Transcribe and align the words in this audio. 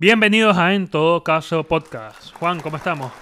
Bienvenidos 0.00 0.56
a 0.56 0.72
En 0.72 0.88
Todo 0.88 1.22
Caso 1.22 1.62
Podcast. 1.64 2.32
Juan, 2.36 2.58
¿cómo 2.60 2.78
estamos? 2.78 3.12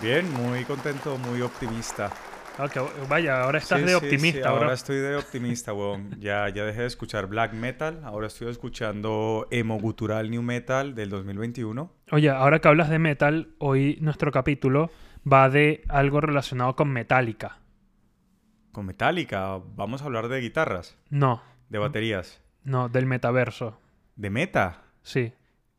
Bien, 0.00 0.32
muy 0.32 0.64
contento, 0.64 1.18
muy 1.18 1.40
optimista. 1.42 2.12
Ah, 2.58 2.68
vaya, 3.08 3.42
ahora 3.42 3.58
estás 3.58 3.80
Sí, 3.80 3.86
de 3.86 3.96
optimista, 3.96 4.38
sí, 4.38 4.44
ahora 4.46 4.72
estoy 4.72 4.98
de 4.98 5.16
optimista, 5.16 5.72
weón. 5.72 6.10
Ya, 6.20 6.48
ya 6.50 6.64
dejé 6.64 6.82
de 6.82 6.86
escuchar 6.86 7.26
black 7.26 7.54
metal, 7.54 8.00
ahora 8.04 8.28
estoy 8.28 8.50
escuchando 8.50 9.48
emo 9.50 9.80
gutural 9.80 10.30
new 10.30 10.42
metal 10.42 10.94
del 10.94 11.10
2021. 11.10 11.90
Oye, 12.12 12.30
ahora 12.30 12.60
que 12.60 12.68
hablas 12.68 12.88
de 12.88 13.00
metal, 13.00 13.48
hoy 13.58 13.98
nuestro 14.00 14.30
capítulo 14.30 14.92
va 15.30 15.48
de 15.50 15.82
algo 15.88 16.20
relacionado 16.20 16.76
con 16.76 16.90
Metallica. 16.92 17.58
Con 18.70 18.86
Metallica, 18.86 19.58
vamos 19.74 20.02
a 20.02 20.04
hablar 20.04 20.28
de 20.28 20.40
guitarras, 20.40 20.96
No, 21.10 21.42
de 21.68 21.78
baterías, 21.78 22.40
no, 22.62 22.88
del 22.88 23.06
metaverso. 23.06 23.76
de 24.14 24.30
meta, 24.30 24.82
Sí, 25.02 25.32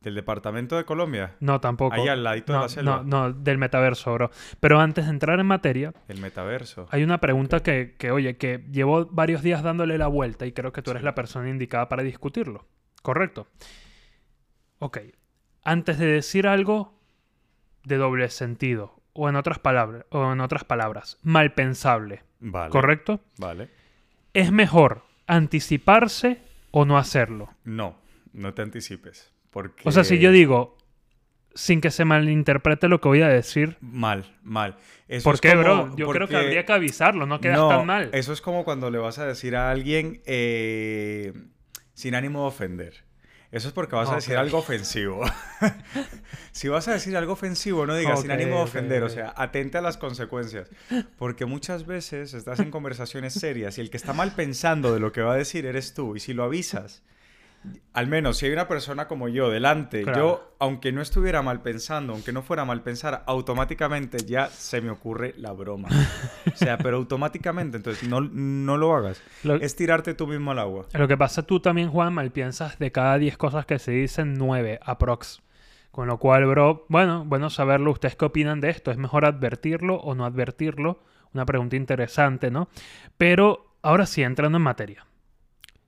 del 0.03 0.15
departamento 0.15 0.75
de 0.77 0.83
Colombia, 0.85 1.35
no 1.39 1.59
tampoco. 1.61 1.95
ahí 1.95 2.07
al 2.07 2.23
ladito 2.23 2.51
no, 2.53 2.59
de 2.59 2.63
la 2.65 2.69
selva, 2.69 3.03
no, 3.05 3.29
no, 3.29 3.33
del 3.33 3.57
metaverso, 3.57 4.13
bro. 4.13 4.29
Pero 4.59 4.79
antes 4.79 5.05
de 5.05 5.11
entrar 5.11 5.39
en 5.39 5.45
materia, 5.47 5.93
el 6.07 6.19
metaverso. 6.19 6.87
hay 6.91 7.03
una 7.03 7.19
pregunta 7.19 7.61
que, 7.61 7.95
que, 7.97 8.11
oye, 8.11 8.37
que 8.37 8.65
llevo 8.71 9.05
varios 9.07 9.41
días 9.41 9.63
dándole 9.63 9.97
la 9.97 10.07
vuelta 10.07 10.45
y 10.45 10.51
creo 10.51 10.71
que 10.71 10.81
tú 10.81 10.91
eres 10.91 11.01
Sí. 11.01 11.05
la 11.05 11.15
persona 11.15 11.49
indicada 11.49 11.89
para 11.89 12.03
discutirlo. 12.03 12.67
¿Correcto? 13.01 13.47
Ok. 14.79 14.99
Antes 15.63 15.97
de 15.97 16.05
decir 16.07 16.47
algo 16.47 16.99
de 17.83 17.97
doble 17.97 18.29
sentido, 18.29 19.01
o 19.13 19.29
en 19.29 19.35
otras 19.35 19.59
palabras, 19.59 20.05
o 20.09 20.31
en 20.33 20.41
otras 20.41 20.63
palabras, 20.63 21.17
mal 21.23 21.53
pensable, 21.53 22.23
Vale, 22.39 22.69
¿correcto? 22.71 23.19
vale. 23.37 23.69
¿Es 24.33 24.51
mejor 24.51 25.03
anticiparse 25.27 26.41
o 26.71 26.85
no 26.85 26.97
hacerlo? 26.97 27.49
No, 27.63 27.95
no 28.33 28.53
te 28.53 28.61
anticipes, 28.61 29.32
porque... 29.53 29.87
O 29.87 29.91
sea, 29.91 30.03
si 30.03 30.19
yo 30.19 30.31
digo, 30.31 30.77
sin 31.55 31.79
que 31.79 31.91
se 31.91 32.03
malinterprete 32.03 32.89
lo 32.89 32.99
que 32.99 33.07
voy 33.07 33.21
a 33.21 33.29
decir, 33.29 33.77
Mal, 33.79 34.37
mal. 34.43 34.75
Eso 35.07 35.23
¿por 35.23 35.39
qué, 35.39 35.51
como- 35.51 35.61
bro? 35.61 35.95
Yo 35.95 36.09
creo 36.09 36.27
que 36.27 36.35
habría 36.35 36.65
que 36.65 36.73
avisarlo, 36.73 37.25
no 37.25 37.39
quedas 37.39 37.57
no, 37.57 37.69
tan 37.69 37.85
mal. 37.85 38.09
Eso 38.13 38.33
es 38.33 38.41
como 38.41 38.65
cuando 38.65 38.89
le 38.89 38.97
vas 38.97 39.19
a 39.19 39.25
decir 39.25 39.55
a 39.55 39.69
alguien 39.69 40.21
eh, 40.25 41.33
sin 41.93 42.15
ánimo 42.15 42.41
de 42.41 42.47
ofender. 42.47 43.03
Eso 43.51 43.67
es 43.67 43.73
porque 43.75 43.95
vas 43.95 44.09
a 44.09 44.15
decir 44.15 44.35
algo 44.35 44.57
ofensivo. 44.57 45.21
si 46.51 46.69
vas 46.69 46.87
a 46.87 46.93
decir 46.93 47.15
algo 47.15 47.33
ofensivo, 47.33 47.85
no 47.85 47.95
digas 47.95 48.21
sin 48.21 48.31
ánimo 48.31 48.55
de 48.55 48.63
ofender. 48.63 49.03
O 49.03 49.09
sea, 49.09 49.31
atente 49.37 49.77
a 49.77 49.81
las 49.81 49.97
consecuencias. 49.97 50.71
Porque 51.19 51.45
muchas 51.45 51.85
veces 51.85 52.33
estás 52.33 52.59
en 52.59 52.71
conversaciones 52.71 53.33
serias 53.33 53.77
y 53.77 53.81
el 53.81 53.91
que 53.91 53.97
está 53.97 54.11
mal 54.11 54.33
pensando 54.33 54.91
de 54.91 54.99
lo 54.99 55.11
que 55.11 55.21
va 55.21 55.33
a 55.33 55.37
decir 55.37 55.67
eres 55.67 55.93
tú. 55.93 56.15
Y 56.15 56.19
si 56.19 56.33
lo 56.33 56.43
avisas, 56.43 57.03
al 57.93 58.07
menos 58.07 58.37
si 58.37 58.45
hay 58.47 58.51
una 58.53 58.67
persona 58.67 59.07
como 59.07 59.27
yo 59.29 59.49
delante, 59.49 60.03
Claro. 60.03 60.17
yo, 60.19 60.55
aunque 60.59 60.91
no 60.91 61.01
estuviera 61.01 61.41
mal 61.41 61.61
pensando, 61.61 62.13
aunque 62.13 62.31
no 62.33 62.41
fuera 62.41 62.65
mal 62.65 62.81
pensar, 62.81 63.23
automáticamente 63.27 64.17
ya 64.25 64.47
se 64.47 64.81
me 64.81 64.89
ocurre 64.89 65.33
la 65.37 65.51
broma. 65.53 65.89
O 66.51 66.55
sea, 66.55 66.77
pero 66.77 66.97
automáticamente, 66.97 67.77
entonces 67.77 68.07
no, 68.09 68.21
no 68.21 68.77
lo 68.77 68.95
hagas. 68.95 69.21
Lo- 69.43 69.55
Es 69.55 69.75
tirarte 69.75 70.13
tú 70.13 70.27
mismo 70.27 70.51
al 70.51 70.59
agua. 70.59 70.85
Lo 70.93 71.07
que 71.07 71.17
pasa 71.17 71.43
tú 71.43 71.59
también, 71.59 71.89
Juan, 71.89 72.13
mal 72.13 72.31
piensas 72.31 72.79
de 72.79 72.91
cada 72.91 73.17
10 73.17 73.37
cosas 73.37 73.65
que 73.65 73.79
se 73.79 73.91
dicen, 73.91 74.33
9 74.35 74.79
aprox. 74.83 75.41
Con 75.91 76.07
lo 76.07 76.17
cual, 76.17 76.45
bro, 76.47 76.85
bueno, 76.89 77.23
bueno 77.23 77.51
saberlo. 77.51 77.91
¿Ustedes 77.91 78.15
qué 78.15 78.25
opinan 78.25 78.59
de 78.59 78.71
esto? 78.71 78.89
¿Es 78.89 78.97
mejor 78.97 79.25
advertirlo 79.25 79.97
o 79.97 80.15
no 80.15 80.25
advertirlo? 80.25 81.03
Una 81.35 81.45
pregunta 81.45 81.75
interesante, 81.75 82.49
¿no? 82.49 82.67
Pero 83.17 83.75
ahora 83.83 84.05
sí, 84.07 84.23
entrando 84.23 84.57
en 84.57 84.63
materia. 84.63 85.05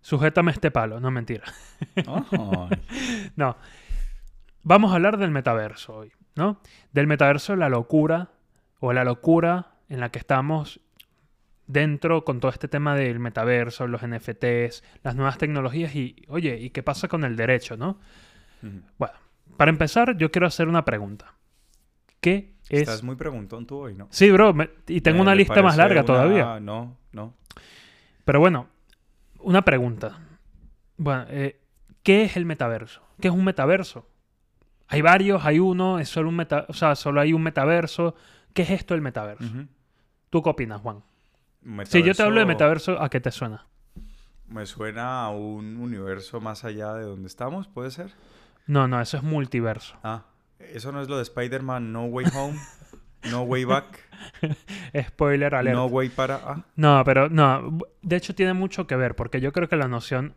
Sujétame 0.06 0.52
este 0.52 0.70
palo, 0.70 1.00
no 1.00 1.10
mentira. 1.10 1.44
No. 3.36 3.58
Vamos 4.62 4.92
a 4.92 4.96
hablar 4.96 5.18
del 5.18 5.32
metaverso 5.32 5.96
hoy, 5.96 6.12
¿no? 6.36 6.60
Del 6.92 7.08
metaverso, 7.08 7.56
la 7.56 7.70
locura 7.70 8.30
o 8.80 8.94
la 8.94 9.04
locura 9.04 9.72
en 9.90 10.00
la 10.00 10.10
que 10.10 10.20
estamos 10.20 10.80
dentro 11.66 12.24
con 12.24 12.40
todo 12.40 12.52
este 12.52 12.68
tema 12.68 12.96
del 12.96 13.18
metaverso, 13.20 13.88
los 13.88 14.02
NFTs, 14.08 14.84
las 15.02 15.16
nuevas 15.16 15.40
tecnologías 15.40 15.96
y, 15.96 16.24
oye, 16.28 16.60
¿y 16.60 16.70
qué 16.70 16.84
pasa 16.84 17.08
con 17.08 17.24
el 17.24 17.36
derecho, 17.36 17.76
no? 17.76 17.98
Bueno, 19.00 19.16
para 19.58 19.72
empezar, 19.72 20.18
yo 20.18 20.30
quiero 20.32 20.46
hacer 20.46 20.68
una 20.68 20.86
pregunta. 20.86 21.34
¿Qué 22.22 22.54
es...? 22.70 22.82
Estás 22.82 23.02
muy 23.04 23.16
preguntón 23.16 23.66
tú 23.66 23.78
hoy, 23.78 23.96
¿no? 23.96 24.08
Sí, 24.12 24.30
bro, 24.30 24.54
me- 24.54 24.70
y 24.88 25.02
tengo 25.02 25.18
Me- 25.18 25.22
una 25.24 25.36
lista 25.36 25.64
más 25.64 25.78
larga 25.78 26.02
una- 26.02 26.06
todavía. 26.06 26.60
No, 26.60 26.96
no. 27.12 27.34
Pero 28.24 28.40
bueno, 28.40 28.68
una 29.46 29.64
pregunta. 29.64 30.20
Bueno, 30.98 31.26
eh, 31.30 31.62
¿qué 32.04 32.24
es 32.24 32.36
el 32.36 32.46
metaverso? 32.46 33.02
¿Qué 33.22 33.28
es 33.28 33.34
un 33.34 33.44
metaverso? 33.44 34.10
Hay 34.88 35.02
varios, 35.02 35.46
hay 35.46 35.60
uno, 35.60 36.00
es 36.00 36.10
solo 36.10 36.30
un 36.30 36.36
meta, 36.36 36.66
o 36.68 36.74
sea, 36.74 36.96
solo 36.96 37.22
hay 37.22 37.34
un 37.34 37.44
metaverso. 37.44 38.16
¿Qué 38.54 38.64
es 38.64 38.72
esto 38.72 38.94
del 38.94 39.02
metaverso? 39.02 39.46
¿Tú 40.30 40.42
qué 40.42 40.50
opinas, 40.50 40.82
Juan? 40.82 41.04
Si 41.86 42.04
yo 42.04 42.14
te 42.14 42.24
hablo 42.24 42.40
de 42.40 42.46
metaverso, 42.46 43.02
¿a 43.02 43.10
qué 43.10 43.20
te 43.20 43.32
suena? 43.32 43.68
Me 44.48 44.66
suena 44.66 45.26
a 45.26 45.30
un 45.30 45.78
universo 45.78 46.40
más 46.40 46.64
allá 46.64 46.94
de 46.94 47.04
donde 47.04 47.28
estamos, 47.28 47.68
¿puede 47.68 47.92
ser? 47.92 48.14
No, 48.68 48.88
no, 48.88 49.02
eso 49.02 49.18
es 49.18 49.24
multiverso. 49.24 49.96
Ah, 50.04 50.26
eso 50.60 50.92
no 50.92 51.02
es 51.02 51.10
lo 51.10 51.18
de 51.18 51.24
Spider-Man 51.24 51.92
No 51.92 52.06
Way 52.06 52.26
Home, 52.36 52.60
No 53.32 53.42
Way 53.44 53.66
Back, 53.66 54.00
Spoiler 55.10 55.56
alert. 55.56 55.76
No 55.76 55.88
No, 55.88 55.94
Way 55.94 56.10
para... 56.10 56.64
Ah, 56.78 57.04
pero 57.06 57.30
no. 57.30 57.78
De 58.02 58.16
hecho, 58.16 58.36
tiene 58.36 58.54
mucho 58.54 58.88
que 58.88 58.96
ver, 58.96 59.16
porque 59.16 59.42
yo 59.42 59.52
creo 59.52 59.68
que 59.68 59.76
la 59.76 59.88
noción 59.88 60.34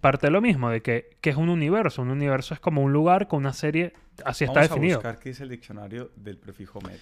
parte 0.00 0.28
de 0.28 0.30
lo 0.30 0.40
mismo, 0.40 0.70
de 0.70 0.80
que, 0.82 1.16
que 1.20 1.30
es 1.30 1.36
un 1.36 1.48
universo. 1.48 2.02
Un 2.02 2.10
universo 2.10 2.54
es 2.54 2.60
como 2.60 2.82
un 2.82 2.92
lugar 2.92 3.28
con 3.28 3.40
una 3.40 3.52
serie, 3.52 3.94
así 4.24 4.44
está 4.44 4.60
vamos 4.60 4.70
definido. 4.70 4.94
a 4.94 4.98
buscar 4.98 5.18
qué 5.18 5.30
dice 5.30 5.42
el 5.42 5.48
diccionario 5.48 6.10
del 6.16 6.38
prefijo 6.38 6.80
meta. 6.80 7.00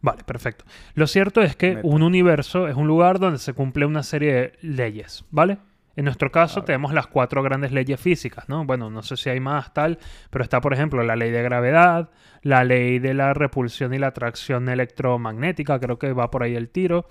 Vale, 0.00 0.24
perfecto. 0.24 0.64
Lo 0.94 1.06
cierto 1.06 1.42
es 1.42 1.54
que 1.54 1.76
Meta. 1.76 1.86
un 1.86 2.02
universo 2.02 2.66
es 2.68 2.74
un 2.74 2.88
lugar 2.88 3.20
donde 3.20 3.38
se 3.38 3.52
cumple 3.52 3.86
una 3.86 4.02
serie 4.02 4.32
de 4.32 4.52
leyes, 4.62 5.24
¿vale? 5.30 5.58
En 5.96 6.04
nuestro 6.06 6.30
caso 6.32 6.54
Claro. 6.54 6.64
tenemos 6.66 6.92
las 6.94 7.06
cuatro 7.06 7.42
grandes 7.42 7.72
leyes 7.72 8.00
físicas, 8.00 8.48
¿no? 8.48 8.64
Bueno, 8.64 8.90
no 8.90 9.02
sé 9.02 9.16
si 9.16 9.28
hay 9.30 9.40
más 9.40 9.72
tal, 9.74 9.98
pero 10.30 10.42
está, 10.42 10.60
por 10.60 10.72
ejemplo, 10.72 11.02
la 11.02 11.16
ley 11.16 11.30
de 11.30 11.42
gravedad, 11.42 12.10
la 12.42 12.64
ley 12.64 12.98
de 12.98 13.14
la 13.14 13.34
repulsión 13.34 13.92
y 13.94 13.98
la 13.98 14.08
atracción 14.08 14.68
electromagnética, 14.68 15.78
creo 15.78 15.98
que 15.98 16.12
va 16.12 16.30
por 16.30 16.42
ahí 16.42 16.56
el 16.56 16.68
tiro, 16.70 17.06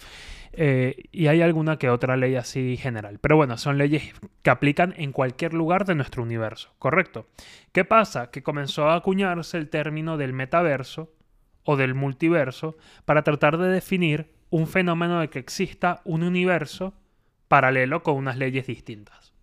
eh, 0.54 0.96
y 1.12 1.28
hay 1.28 1.42
alguna 1.42 1.78
que 1.78 1.90
otra 1.90 2.18
ley 2.18 2.36
así 2.36 2.76
general. 2.78 3.20
Pero 3.20 3.38
bueno, 3.38 3.58
son 3.58 3.78
leyes 3.78 4.14
que 4.42 4.50
aplican 4.50 4.94
en 4.98 5.12
cualquier 5.12 5.54
lugar 5.54 5.86
de 5.86 5.96
nuestro 5.96 6.24
universo, 6.24 6.74
¿correcto? 6.80 7.28
¿Qué 7.72 7.86
pasa? 7.86 8.32
Que 8.32 8.44
comenzó 8.44 8.90
a 8.90 8.96
acuñarse 8.96 9.58
el 9.58 9.70
término 9.70 10.18
del 10.18 10.34
metaverso 10.34 11.14
o 11.64 11.78
del 11.78 11.94
multiverso 11.94 12.76
para 13.06 13.22
tratar 13.24 13.58
de 13.58 13.70
definir 13.70 14.34
un 14.50 14.68
fenómeno 14.68 15.20
de 15.22 15.30
que 15.30 15.40
exista 15.40 16.02
un 16.04 16.24
universo 16.24 16.94
paralelo 17.52 18.02
con 18.02 18.16
unas 18.16 18.38
leyes 18.38 18.66
distintas. 18.66 19.34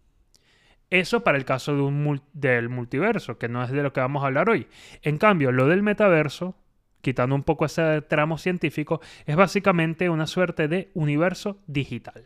Eso 0.89 1.23
para 1.23 1.37
el 1.37 1.45
caso 1.45 1.75
de 1.77 1.83
un 1.83 2.03
mul- 2.07 2.23
del 2.33 2.71
multiverso, 2.71 3.37
que 3.37 3.49
no 3.49 3.63
es 3.63 3.71
de 3.71 3.83
lo 3.83 3.93
que 3.93 4.01
vamos 4.01 4.23
a 4.23 4.27
hablar 4.29 4.49
hoy. 4.49 4.67
En 5.03 5.19
cambio, 5.19 5.53
lo 5.53 5.67
del 5.67 5.83
metaverso, 5.83 6.57
quitando 7.03 7.35
un 7.35 7.43
poco 7.43 7.67
ese 7.67 8.01
tramo 8.01 8.39
científico, 8.39 9.03
es 9.27 9.37
básicamente 9.37 10.09
una 10.09 10.27
suerte 10.27 10.67
de 10.69 10.91
universo 10.95 11.59
digital. 11.67 12.25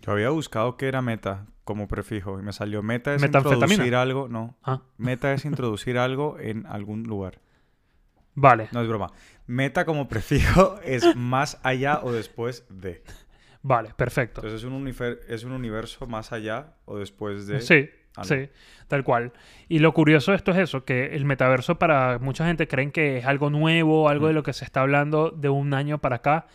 Yo 0.00 0.12
había 0.12 0.30
buscado 0.30 0.78
qué 0.78 0.88
era 0.88 1.02
meta 1.02 1.44
como 1.64 1.86
prefijo 1.86 2.40
y 2.40 2.42
me 2.42 2.54
salió 2.54 2.82
meta 2.82 3.14
es 3.14 3.20
introducir 3.76 3.94
algo, 3.94 4.28
no, 4.28 4.56
Ah, 4.62 4.80
meta 4.96 5.34
es 5.34 5.44
introducir 5.44 5.98
algo 5.98 6.38
en 6.40 6.64
algún 6.66 7.02
lugar. 7.02 7.38
vale, 8.34 8.68
No 8.72 8.80
es 8.80 8.88
broma. 8.88 9.12
Meta 9.46 9.84
como 9.84 10.08
prefijo 10.08 10.78
es 10.84 11.14
más 11.16 11.60
allá 11.62 12.00
o 12.02 12.12
después 12.12 12.64
de. 12.70 13.02
Vale, 13.62 13.92
perfecto. 13.96 14.40
Entonces 14.40 14.62
es 14.62 14.64
un, 14.70 14.94
es 15.28 15.44
un 15.44 15.52
universo 15.52 16.06
más 16.06 16.32
allá 16.32 16.74
o 16.84 16.98
después 16.98 17.46
de... 17.46 17.60
Sí, 17.60 17.88
algo. 18.16 18.24
sí, 18.34 18.48
tal 18.88 19.04
cual. 19.04 19.32
Y 19.68 19.78
lo 19.78 19.92
curioso 19.94 20.32
de 20.32 20.36
esto 20.36 20.50
es 20.52 20.58
eso, 20.58 20.84
que 20.84 21.14
el 21.14 21.24
metaverso 21.24 21.78
para 21.78 22.18
mucha 22.18 22.46
gente 22.46 22.66
creen 22.68 22.90
que 22.90 23.18
es 23.18 23.26
algo 23.26 23.50
nuevo, 23.50 24.08
algo 24.08 24.26
de 24.26 24.32
Mm. 24.32 24.36
lo 24.36 24.42
que 24.42 24.52
se 24.52 24.64
está 24.64 24.80
hablando 24.82 25.30
de 25.30 25.48
un 25.48 25.74
año 25.74 25.98
para 25.98 26.16
acá, 26.16 26.46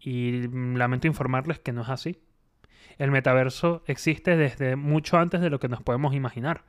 y 0.00 0.48
lamento 0.76 1.06
informarles 1.06 1.58
que 1.58 1.72
no 1.72 1.82
es 1.82 1.88
así. 1.88 2.18
El 2.98 3.10
metaverso 3.10 3.82
existe 3.86 4.36
desde 4.36 4.74
mucho 4.76 5.18
antes 5.18 5.40
de 5.40 5.50
lo 5.50 5.58
que 5.60 5.68
nos 5.68 5.82
podemos 5.82 6.14
imaginar. 6.14 6.64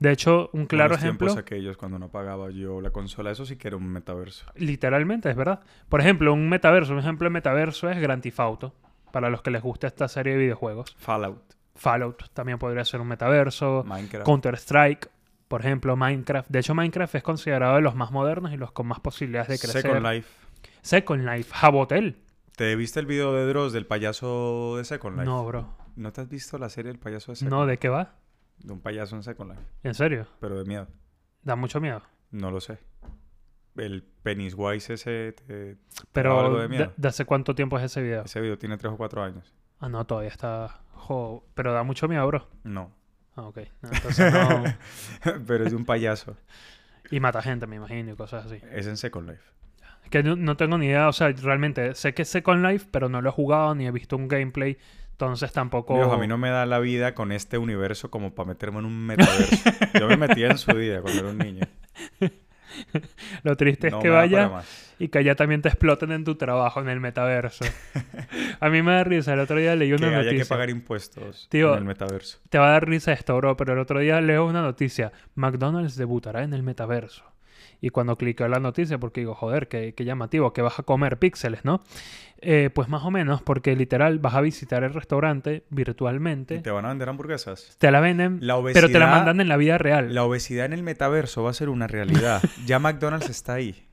De 0.00 0.10
hecho, 0.12 0.50
un 0.52 0.66
claro 0.66 0.90
Buenos 0.90 1.04
ejemplo, 1.04 1.26
tiempos 1.28 1.40
aquellos 1.42 1.76
cuando 1.76 1.98
no 1.98 2.08
pagaba 2.10 2.50
yo 2.50 2.80
la 2.80 2.90
consola, 2.90 3.30
eso 3.30 3.46
sí 3.46 3.56
que 3.56 3.68
era 3.68 3.76
un 3.76 3.88
metaverso. 3.88 4.46
literalmente, 4.56 5.30
es 5.30 5.36
verdad. 5.36 5.60
Por 5.88 6.00
ejemplo, 6.00 6.32
un 6.32 6.48
metaverso, 6.48 6.92
un 6.92 6.98
ejemplo 6.98 7.26
de 7.26 7.30
metaverso 7.30 7.88
es 7.88 7.98
Grand 8.00 8.22
Theft 8.22 8.40
Auto, 8.40 8.74
para 9.14 9.30
los 9.30 9.42
que 9.42 9.52
les 9.52 9.62
gusta 9.62 9.86
esta 9.86 10.08
serie 10.08 10.32
de 10.32 10.40
videojuegos. 10.40 10.96
Fallout, 10.98 11.40
Fallout 11.76 12.30
también 12.32 12.58
podría 12.58 12.84
ser 12.84 13.00
un 13.00 13.06
metaverso. 13.06 13.84
Minecraft. 13.86 14.26
Counter-Strike, 14.26 15.08
por 15.46 15.60
ejemplo, 15.60 15.94
Minecraft. 15.94 16.50
De 16.50 16.58
hecho, 16.58 16.74
Minecraft 16.74 17.14
es 17.14 17.22
considerado 17.22 17.76
de 17.76 17.80
los 17.80 17.94
más 17.94 18.10
modernos 18.10 18.52
y 18.52 18.56
los 18.56 18.72
con 18.72 18.88
más 18.88 18.98
posibilidades 18.98 19.46
de 19.50 19.58
crecer. 19.60 19.82
Second 19.82 20.04
Life. 20.04 20.28
Second 20.82 21.28
Life, 21.28 21.52
Jabotel. 21.54 22.16
¿Te 22.56 22.74
viste 22.74 22.98
el 22.98 23.06
video 23.06 23.32
de 23.32 23.46
Dross 23.46 23.72
del 23.72 23.86
payaso 23.86 24.78
de 24.78 24.84
Second 24.84 25.14
Life? 25.16 25.26
No, 25.26 25.44
bro. 25.46 25.76
¿No 25.94 26.12
te 26.12 26.22
has 26.22 26.28
visto 26.28 26.58
la 26.58 26.68
serie 26.68 26.90
El 26.90 26.98
payaso 26.98 27.30
de 27.30 27.36
Second 27.36 27.52
No, 27.52 27.66
¿de 27.66 27.78
qué 27.78 27.88
va? 27.88 28.16
De 28.58 28.72
un 28.72 28.80
payaso 28.80 29.14
en 29.14 29.22
Second 29.22 29.52
Life, 29.52 29.62
¿En 29.84 29.94
serio? 29.94 30.26
pero 30.40 30.58
de 30.58 30.64
miedo. 30.64 30.88
Da 31.42 31.54
mucho 31.54 31.80
miedo. 31.80 32.02
No 32.32 32.50
lo 32.50 32.60
sé. 32.60 32.78
El 33.76 34.02
Pennywise 34.22 34.94
ese... 34.94 35.32
te- 35.32 35.44
te 35.44 35.64
daba 35.64 35.76
Pero, 36.12 36.40
algo 36.40 36.56
de 36.56 36.62
¿de, 36.62 36.68
miedo? 36.68 36.92
de 36.96 37.08
hace 37.08 37.24
cuánto 37.24 37.54
tiempo 37.54 37.76
es 37.78 37.84
ese 37.84 38.02
video? 38.02 38.24
Ese 38.24 38.40
video 38.40 38.56
tiene 38.58 38.76
3 38.76 38.92
o 38.92 38.96
4 38.96 39.22
años. 39.22 39.52
Ah, 39.80 39.88
no, 39.88 40.04
todavía 40.06 40.30
está... 40.30 40.80
jo, 40.92 41.44
Pero 41.54 41.72
da 41.72 41.82
mucho 41.82 42.06
miedo, 42.08 42.26
bro. 42.26 42.48
No. 42.62 42.92
Ah, 43.36 43.42
ok. 43.42 43.58
No, 43.82 43.90
entonces 43.92 44.32
no... 44.32 44.64
Pero 45.46 45.64
es 45.64 45.70
de 45.72 45.76
un 45.76 45.84
payaso. 45.84 46.36
Y 47.10 47.18
mata 47.20 47.42
gente, 47.42 47.66
me 47.66 47.76
imagino, 47.76 48.12
y 48.12 48.16
cosas 48.16 48.46
así. 48.46 48.60
Es 48.70 48.86
en 48.86 48.96
Second 48.96 49.28
Life. 49.28 49.42
Es 50.04 50.10
que 50.10 50.22
no, 50.22 50.36
no 50.36 50.56
tengo 50.56 50.78
ni 50.78 50.86
idea, 50.86 51.08
o 51.08 51.12
sea, 51.12 51.30
realmente 51.32 51.94
sé 51.94 52.14
que 52.14 52.22
es 52.22 52.28
Second 52.28 52.64
Life, 52.64 52.86
pero 52.90 53.08
no 53.08 53.20
lo 53.22 53.28
he 53.30 53.32
jugado 53.32 53.74
ni 53.74 53.86
he 53.86 53.90
visto 53.90 54.16
un 54.16 54.28
gameplay, 54.28 54.76
entonces 55.12 55.50
tampoco... 55.52 55.94
Viejo, 55.94 56.12
a 56.12 56.18
mí 56.18 56.26
no 56.28 56.38
me 56.38 56.50
da 56.50 56.64
la 56.66 56.78
vida 56.78 57.14
con 57.14 57.32
este 57.32 57.58
universo 57.58 58.10
como 58.10 58.34
para 58.34 58.48
meterme 58.48 58.78
en 58.80 58.84
un 58.84 59.06
metaverso. 59.06 59.56
Yo 59.98 60.06
me 60.08 60.16
metía 60.16 60.48
en 60.48 60.58
su 60.58 60.72
día 60.76 61.00
cuando 61.02 61.20
era 61.20 61.30
un 61.30 61.38
niño. 61.38 61.64
Lo 63.42 63.56
triste 63.56 63.90
No 63.90 63.98
es 63.98 64.02
que 64.02 64.10
vaya 64.10 64.62
y 64.98 65.08
que 65.08 65.18
allá 65.18 65.34
también 65.34 65.60
te 65.62 65.68
exploten 65.68 66.12
en 66.12 66.24
tu 66.24 66.36
trabajo 66.36 66.80
en 66.80 66.88
el 66.88 67.00
metaverso. 67.00 67.64
a 68.60 68.68
mí 68.68 68.82
me 68.82 68.92
da 68.92 69.04
risa, 69.04 69.32
el 69.34 69.40
otro 69.40 69.56
día 69.56 69.74
leí 69.74 69.88
Que 69.88 69.94
una 69.96 70.08
haya 70.08 70.16
noticia. 70.18 70.38
que 70.38 70.48
pagar 70.48 70.70
impuestos 70.70 71.48
Tío, 71.50 71.72
en 71.72 71.78
el 71.80 71.84
metaverso. 71.84 72.38
Te 72.48 72.58
va 72.58 72.68
a 72.68 72.70
dar 72.72 72.88
risa 72.88 73.12
esto, 73.12 73.36
bro, 73.36 73.56
pero 73.56 73.72
el 73.72 73.78
otro 73.80 73.98
día 74.00 74.20
leo 74.20 74.46
una 74.46 74.62
noticia. 74.62 75.12
McDonald's 75.34 75.96
debutará 75.96 76.42
en 76.42 76.52
el 76.54 76.62
metaverso. 76.62 77.24
Y 77.80 77.90
cuando 77.90 78.16
cliqué 78.16 78.44
en 78.44 78.50
la 78.52 78.60
noticia, 78.60 78.98
porque 78.98 79.20
digo, 79.20 79.34
joder, 79.34 79.68
qué, 79.68 79.94
qué 79.94 80.04
llamativo, 80.04 80.52
que 80.52 80.62
vas 80.62 80.78
a 80.78 80.82
comer 80.84 81.18
píxeles, 81.18 81.64
¿no? 81.64 81.82
Eh, 82.46 82.70
pues 82.74 82.88
más 82.88 83.02
o 83.04 83.10
menos, 83.10 83.40
porque 83.42 83.74
literal 83.76 84.18
vas 84.18 84.34
a 84.34 84.40
visitar 84.40 84.84
el 84.84 84.92
restaurante 84.92 85.64
virtualmente, 85.70 86.56
¿Y 86.56 86.60
te 86.60 86.70
van 86.70 86.84
a 86.84 86.88
vender 86.88 87.08
hamburguesas? 87.08 87.76
te 87.78 87.90
la 87.90 88.00
venden, 88.00 88.38
La 88.42 88.54
pero 88.72 88.88
te 88.88 88.98
la 88.98 89.06
obesidad- 89.06 89.10
mandan 89.10 89.40
en 89.40 89.48
la 89.48 89.56
vida 89.56 89.78
real. 89.78 90.14
La 90.14 90.24
obesidad 90.24 90.66
en 90.66 90.72
el 90.74 90.82
metaverso 90.82 91.42
va 91.42 91.50
a 91.50 91.54
ser 91.54 91.68
una 91.68 91.86
realidad. 91.86 92.42
ya 92.66 92.78
McDonald's 92.78 93.30
está 93.30 93.54
ahí. 93.54 93.86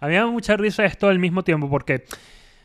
A 0.00 0.06
mí 0.06 0.12
me 0.12 0.16
da 0.16 0.26
mucha 0.26 0.56
risa 0.56 0.84
esto 0.84 1.08
al 1.08 1.18
mismo 1.18 1.42
tiempo, 1.44 1.68
porque, 1.68 2.04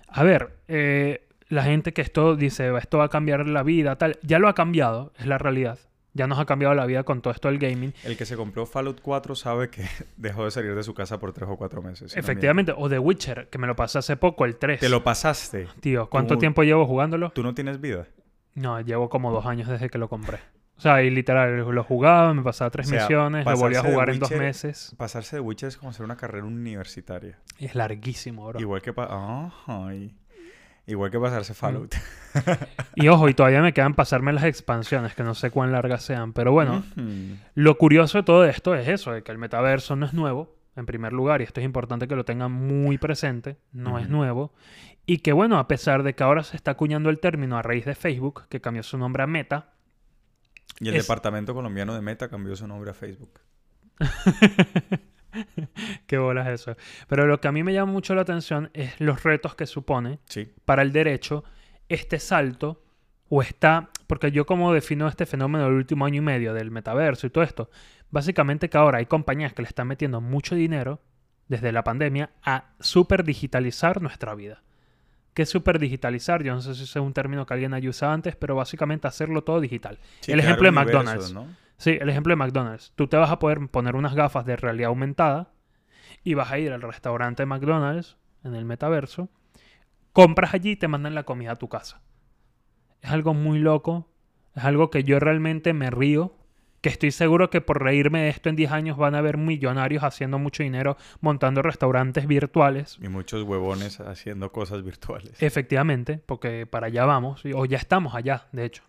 a 0.07 0.23
ver, 0.23 0.57
eh, 0.67 1.27
la 1.49 1.63
gente 1.63 1.91
que 1.93 2.01
esto 2.01 2.35
dice, 2.35 2.71
esto 2.77 2.99
va 2.99 3.05
a 3.05 3.09
cambiar 3.09 3.47
la 3.47 3.63
vida, 3.63 3.97
tal, 3.97 4.17
ya 4.21 4.39
lo 4.39 4.47
ha 4.47 4.55
cambiado, 4.55 5.11
es 5.17 5.25
la 5.25 5.37
realidad. 5.37 5.79
Ya 6.15 6.27
nos 6.27 6.37
ha 6.39 6.45
cambiado 6.45 6.75
la 6.75 6.85
vida 6.85 7.03
con 7.03 7.21
todo 7.21 7.33
esto 7.33 7.47
del 7.47 7.57
gaming. 7.57 7.93
El 8.03 8.15
que 8.17 8.25
se 8.25 8.35
compró 8.35 8.65
Fallout 8.67 9.01
4 9.01 9.33
sabe 9.35 9.69
que 9.69 9.83
dejó 10.17 10.45
de 10.45 10.51
salir 10.51 10.75
de 10.75 10.83
su 10.83 10.93
casa 10.93 11.19
por 11.19 11.33
3 11.33 11.49
o 11.49 11.57
4 11.57 11.81
meses. 11.81 12.15
Efectivamente, 12.15 12.71
o 12.75 12.87
The 12.89 12.99
Witcher, 12.99 13.47
que 13.49 13.57
me 13.57 13.65
lo 13.67 13.75
pasé 13.75 13.97
hace 13.97 14.15
poco, 14.15 14.45
el 14.45 14.57
3. 14.57 14.73
miento. 14.73 14.85
Te 14.85 14.89
lo 14.89 15.03
pasaste. 15.03 15.67
Tío, 15.79 16.09
¿cuánto 16.09 16.35
Tú- 16.35 16.39
tiempo 16.41 16.63
llevo 16.63 16.85
jugándolo? 16.85 17.31
¿Tú 17.31 17.41
no 17.43 17.53
tienes 17.55 17.81
vida? 17.81 18.05
No, 18.53 18.79
llevo 18.81 19.09
como 19.09 19.31
dos 19.31 19.45
años 19.47 19.67
desde 19.67 19.89
que 19.89 19.97
lo 19.97 20.07
compré. 20.07 20.37
O 20.77 20.81
sea, 20.81 21.01
y 21.03 21.09
literal, 21.09 21.57
lo 21.59 21.83
jugaba, 21.83 22.33
me 22.33 22.41
pasaba 22.43 22.69
tres 22.69 22.87
O 22.87 22.89
sea, 22.89 22.99
misiones, 23.01 23.45
lo 23.45 23.51
volví 23.57 23.75
a 23.75 23.81
pasarse 23.81 23.87
de 23.87 23.93
jugar 23.93 24.09
en 24.09 24.19
dos 24.19 24.31
Witcher- 24.31 24.39
meses. 24.39 24.95
Pasarse 24.97 25.35
de 25.37 25.39
Witcher 25.39 25.69
es 25.69 25.77
como 25.77 25.89
hacer 25.91 26.03
una 26.03 26.17
carrera 26.17 26.45
universitaria. 26.45 27.39
Es 27.59 27.73
larguísimo, 27.75 28.47
bro. 28.47 28.59
Igual 28.59 28.81
que... 28.81 28.91
pa- 28.93 29.51
Ay. 29.67 30.15
Igual 30.85 31.11
que 31.11 31.19
pasarse 31.19 31.53
Fallout. 31.53 31.95
Y 32.95 33.07
ojo, 33.09 33.29
y 33.29 33.33
todavía 33.33 33.61
me 33.61 33.73
quedan 33.73 33.93
pasarme 33.93 34.33
las 34.33 34.43
expansiones, 34.43 35.13
que 35.15 35.23
no 35.23 35.33
sé 35.35 35.49
cuán 35.51 35.71
largas 35.71 36.03
sean. 36.03 36.33
Pero 36.33 36.51
bueno, 36.51 36.83
lo 37.55 37.77
curioso 37.77 38.17
de 38.17 38.23
todo 38.23 38.43
esto 38.45 38.73
es 38.75 38.87
eso, 38.87 39.11
de 39.11 39.21
que 39.23 39.31
el 39.31 39.37
metaverso 39.37 39.95
no 39.95 40.05
es 40.05 40.13
nuevo, 40.13 40.55
en 40.75 40.85
primer 40.87 41.13
lugar, 41.13 41.41
y 41.41 41.43
esto 41.45 41.59
es 41.61 41.65
importante 41.65 42.07
que 42.07 42.15
lo 42.15 42.25
tengan 42.25 42.51
muy 42.51 42.97
presente, 42.97 43.57
no 43.71 43.97
es 43.99 44.09
nuevo. 44.09 44.51
Y 45.05 45.19
que 45.19 45.31
bueno, 45.31 45.59
a 45.59 45.67
pesar 45.67 46.01
de 46.03 46.15
que 46.15 46.23
ahora 46.23 46.43
se 46.43 46.55
está 46.57 46.71
acuñando 46.71 47.09
el 47.11 47.19
término 47.19 47.57
a 47.57 47.61
raíz 47.61 47.85
de 47.85 47.93
Facebook, 47.95 48.43
que 48.49 48.61
cambió 48.61 48.81
su 48.83 48.97
nombre 48.97 49.21
a 49.23 49.27
Meta, 49.27 49.73
Y 50.79 50.89
el 50.89 50.95
Es- 50.95 51.03
departamento 51.03 51.53
colombiano 51.53 51.93
de 51.93 52.01
Meta 52.01 52.29
cambió 52.29 52.55
su 52.55 52.67
nombre 52.67 52.89
a 52.91 52.93
Facebook. 52.95 53.39
qué 56.07 56.17
bolas 56.17 56.47
eso. 56.47 56.75
Pero 57.07 57.25
lo 57.25 57.39
que 57.41 57.47
a 57.47 57.51
mí 57.51 57.63
me 57.63 57.73
llama 57.73 57.91
mucho 57.91 58.15
la 58.15 58.21
atención 58.21 58.69
es 58.73 58.99
los 58.99 59.23
retos 59.23 59.55
que 59.55 59.65
supone 59.65 60.19
Sí. 60.25 60.51
para 60.65 60.81
el 60.81 60.91
derecho 60.91 61.43
este 61.89 62.19
salto 62.19 62.83
o 63.29 63.41
está, 63.41 63.89
porque 64.07 64.31
yo 64.31 64.45
como 64.45 64.73
defino 64.73 65.07
este 65.07 65.25
fenómeno 65.25 65.65
del 65.65 65.73
último 65.73 66.05
año 66.05 66.17
y 66.17 66.21
medio 66.25 66.53
del 66.53 66.71
metaverso 66.71 67.25
y 67.27 67.29
todo 67.29 67.43
esto, 67.43 67.69
básicamente 68.11 68.69
que 68.69 68.77
ahora 68.77 68.99
hay 68.99 69.05
compañías 69.07 69.53
que 69.53 69.63
le 69.63 69.67
están 69.67 69.87
metiendo 69.87 70.21
mucho 70.21 70.55
dinero 70.55 71.01
desde 71.47 71.71
la 71.71 71.83
pandemia 71.83 72.29
a 72.43 72.73
super 72.79 73.23
digitalizar 73.23 74.01
nuestra 74.01 74.35
vida. 74.35 74.61
¿Qué 75.33 75.41
es 75.43 75.49
super 75.49 75.79
digitalizar? 75.79 76.43
Yo 76.43 76.53
no 76.53 76.61
sé 76.61 76.75
si 76.75 76.83
es 76.83 76.95
un 76.95 77.11
término 77.11 77.45
que 77.45 77.53
alguien 77.55 77.73
haya 77.73 77.89
usado 77.89 78.11
antes, 78.11 78.35
pero 78.35 78.55
básicamente 78.55 79.07
hacerlo 79.07 79.43
todo 79.43 79.59
digital. 79.59 79.97
Sí, 80.19 80.31
el 80.31 80.39
ejemplo 80.39 80.65
de 80.65 80.71
McDonald's. 80.71 81.33
¿no? 81.33 81.47
Sí, 81.77 81.97
el 81.99 82.09
ejemplo 82.09 82.31
de 82.31 82.37
McDonald's. 82.37 82.93
Tú 82.95 83.07
te 83.07 83.17
vas 83.17 83.29
a 83.31 83.39
poder 83.39 83.67
poner 83.69 83.95
unas 83.95 84.15
gafas 84.15 84.45
de 84.45 84.55
realidad 84.55 84.89
aumentada 84.89 85.53
y 86.23 86.33
vas 86.33 86.51
a 86.51 86.59
ir 86.59 86.71
al 86.71 86.81
restaurante 86.81 87.43
de 87.43 87.47
McDonald's 87.47 88.17
en 88.43 88.55
el 88.55 88.65
metaverso, 88.65 89.29
compras 90.11 90.53
allí 90.53 90.71
y 90.71 90.75
te 90.75 90.87
mandan 90.87 91.15
la 91.15 91.23
comida 91.23 91.53
a 91.53 91.55
tu 91.55 91.69
casa. 91.69 92.01
Es 93.01 93.11
algo 93.11 93.33
muy 93.33 93.59
loco, 93.59 94.09
es 94.55 94.63
algo 94.63 94.89
que 94.89 95.03
yo 95.03 95.19
realmente 95.19 95.73
me 95.73 95.89
río, 95.89 96.35
que 96.81 96.89
estoy 96.89 97.11
seguro 97.11 97.49
que 97.49 97.61
por 97.61 97.81
reírme 97.81 98.23
de 98.23 98.29
esto 98.29 98.49
en 98.49 98.57
10 98.57 98.71
años 98.71 98.97
van 98.97 99.15
a 99.15 99.19
haber 99.19 99.37
millonarios 99.37 100.03
haciendo 100.03 100.37
mucho 100.37 100.63
dinero 100.63 100.97
montando 101.21 101.61
restaurantes 101.61 102.27
virtuales. 102.27 102.97
Y 103.01 103.07
muchos 103.07 103.43
huevones 103.43 104.01
haciendo 104.01 104.51
cosas 104.51 104.83
virtuales. 104.83 105.41
Efectivamente, 105.41 106.21
porque 106.25 106.65
para 106.65 106.87
allá 106.87 107.05
vamos, 107.05 107.43
o 107.55 107.65
ya 107.65 107.77
estamos 107.77 108.15
allá, 108.15 108.47
de 108.51 108.65
hecho, 108.65 108.83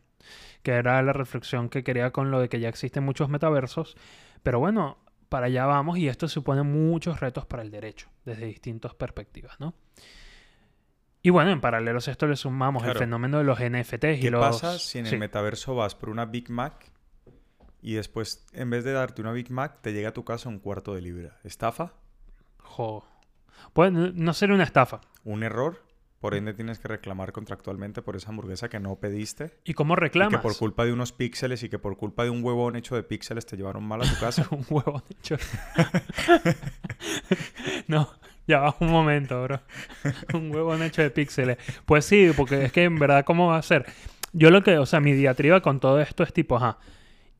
que 0.65 0.73
era 0.73 1.01
la 1.03 1.13
reflexión 1.13 1.69
que 1.69 1.85
quería 1.85 2.11
con 2.11 2.33
lo 2.33 2.41
de 2.41 2.49
que 2.49 2.59
ya 2.59 2.69
existen 2.69 3.05
muchos 3.05 3.29
metaversos, 3.29 3.97
pero 4.43 4.59
bueno, 4.59 4.99
para 5.29 5.47
allá 5.47 5.67
vamos 5.67 5.99
y 5.99 6.09
esto 6.09 6.27
supone 6.27 6.63
muchos 6.65 7.21
retos 7.21 7.47
para 7.47 7.63
el 7.63 7.71
derecho, 7.71 8.09
desde 8.25 8.47
distintas 8.47 8.95
perspectivas, 8.95 9.61
¿no? 9.61 9.75
Y 11.23 11.31
bueno, 11.31 11.51
en 11.53 11.61
paralelo 11.61 12.01
a 12.05 12.11
esto 12.11 12.27
le 12.27 12.37
sumamos 12.37 12.85
el 12.85 12.97
fenómeno 12.99 13.39
de 13.39 13.45
los 13.45 13.59
NFTs 13.59 14.19
y 14.19 14.21
¿Qué 14.21 14.31
los... 14.31 14.41
pasa 14.45 14.79
si 14.79 14.99
en 14.99 15.07
sí. 15.07 15.15
el 15.15 15.21
metaverso 15.21 15.75
vas 15.75 15.95
por 15.95 16.11
una 16.11 16.27
Big 16.27 16.51
Mac 16.51 16.91
y 17.81 17.95
después, 17.95 18.45
en 18.53 18.69
vez 18.71 18.85
de 18.85 18.93
darte 18.93 19.23
una 19.23 19.33
Big 19.33 19.51
Mac, 19.51 19.79
te 19.81 19.93
llega 19.93 20.11
a 20.11 20.13
tu 20.13 20.25
casa 20.25 20.49
un 20.49 20.59
cuarto 20.59 20.95
de 20.95 21.01
libra? 21.03 21.39
¿Estafa? 21.45 21.93
Jo. 22.59 23.07
Puede 23.73 23.91
no- 23.91 24.13
no 24.15 24.33
ser 24.35 24.53
una 24.53 24.65
estafa. 24.65 25.01
¿Un 25.25 25.43
error? 25.43 25.83
Por 26.25 26.35
ende 26.35 26.55
tienes 26.55 26.79
que 26.79 26.89
reclamar 26.89 27.33
contractualmente 27.33 28.01
por 28.01 28.17
esa 28.17 28.31
hamburguesa 28.31 28.71
que 28.71 28.81
no 28.81 28.97
pediste. 28.97 29.59
¿Y 29.63 29.75
cómo 29.75 29.93
Y 29.93 29.97
reclamas? 29.97 30.41
que 30.41 30.43
por 30.43 30.57
culpa 30.57 30.87
de 30.87 30.93
unos 30.95 31.13
píxeles 31.13 31.63
y 31.65 31.69
que 31.69 31.79
por 31.79 31.99
culpa 31.99 32.25
de 32.25 32.31
un 32.31 32.43
huevón 32.43 32.77
hecho 32.77 32.97
de 32.97 33.03
píxeles 33.03 33.45
te 33.45 33.59
llevaron 33.59 33.85
mal 33.85 34.01
a 34.01 34.05
tu 34.07 34.19
casa. 34.19 34.49
un 34.51 34.65
huevo 34.71 35.03
hecho. 35.11 35.37
no, 37.89 38.09
ya 38.47 38.61
va 38.61 38.75
un 38.81 38.91
momento, 38.91 39.43
bro. 39.43 39.61
un 40.33 40.51
huevo 40.51 40.75
hecho 40.77 41.03
de 41.03 41.11
píxeles. 41.11 41.59
Pues 41.85 42.07
sí, 42.07 42.31
porque 42.35 42.65
es 42.65 42.73
que 42.73 42.85
en 42.85 42.99
verdad, 42.99 43.23
¿cómo 43.27 43.49
va 43.49 43.59
a 43.59 43.63
ser? 43.63 43.85
Yo 44.33 44.51
lo 44.51 44.63
que, 44.63 44.79
o 44.79 44.87
sea, 44.87 45.01
mi 45.01 45.13
diatriba 45.13 45.61
con 45.61 45.79
todo 45.79 46.01
esto 46.01 46.23
es 46.23 46.33
tipo, 46.33 46.57
ajá. 46.57 46.79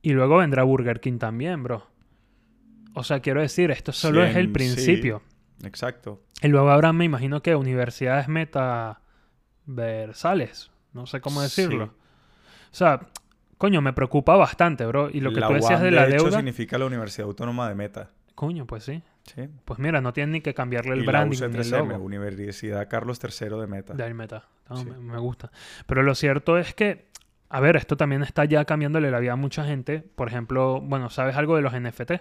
Y 0.03 0.11
luego 0.11 0.37
vendrá 0.37 0.61
Burger 0.61 0.99
King 0.99 1.17
también, 1.17 1.63
bro. 1.63 1.87
O 2.93 3.03
sea, 3.03 3.19
quiero 3.19 3.41
decir, 3.41 3.71
esto 3.71 3.91
solo 3.91 4.23
es 4.23 4.35
el 4.35 4.51
principio. 4.51 5.23
Exacto. 5.63 6.21
Y 6.45 6.49
luego 6.49 6.69
habrá, 6.69 6.93
me 6.93 7.05
imagino 7.05 7.41
que 7.41 7.55
universidades 7.55 8.27
metaversales. 9.67 10.71
No 10.93 11.05
sé 11.05 11.21
cómo 11.21 11.41
decirlo. 11.41 11.85
Sí. 11.87 11.91
O 12.71 12.75
sea, 12.75 12.99
coño, 13.57 13.81
me 13.81 13.93
preocupa 13.93 14.35
bastante, 14.35 14.85
bro. 14.85 15.09
Y 15.11 15.21
lo 15.21 15.31
que 15.33 15.39
la 15.39 15.47
tú 15.47 15.53
decías 15.53 15.81
de 15.81 15.91
la 15.91 16.07
hecho, 16.07 16.25
deuda. 16.25 16.37
significa 16.37 16.77
la 16.77 16.85
Universidad 16.85 17.27
Autónoma 17.27 17.67
de 17.69 17.75
Meta. 17.75 18.09
Coño, 18.35 18.65
pues 18.65 18.83
sí. 18.83 19.01
Sí. 19.23 19.47
Pues 19.65 19.79
mira, 19.79 20.01
no 20.01 20.13
tienen 20.13 20.33
ni 20.33 20.41
que 20.41 20.53
cambiarle 20.53 20.93
el 20.93 20.99
y 21.01 21.05
la 21.05 21.11
branding 21.11 21.39
ni 21.39 21.45
el 21.45 21.51
UC3M, 21.63 21.87
logo 21.93 22.03
Universidad 22.03 22.87
Carlos 22.89 23.19
III 23.23 23.49
de 23.59 23.67
Meta. 23.67 23.93
del 23.93 24.13
meta. 24.13 24.43
No, 24.69 24.75
Sí. 24.77 24.85
me, 24.85 24.97
me 24.99 25.17
gusta. 25.17 25.51
Pero 25.87 26.03
lo 26.03 26.13
cierto 26.15 26.57
es 26.59 26.73
que, 26.75 27.07
a 27.49 27.59
ver, 27.59 27.75
esto 27.75 27.97
también 27.97 28.21
está 28.23 28.45
ya 28.45 28.65
cambiándole 28.65 29.09
la 29.09 29.19
vida 29.19 29.33
a 29.33 29.35
mucha 29.37 29.63
gente. 29.65 30.03
Por 30.15 30.27
ejemplo, 30.27 30.79
bueno, 30.81 31.09
¿sabes 31.09 31.35
algo 31.37 31.55
de 31.55 31.61
los 31.63 31.73
NFT? 31.73 32.11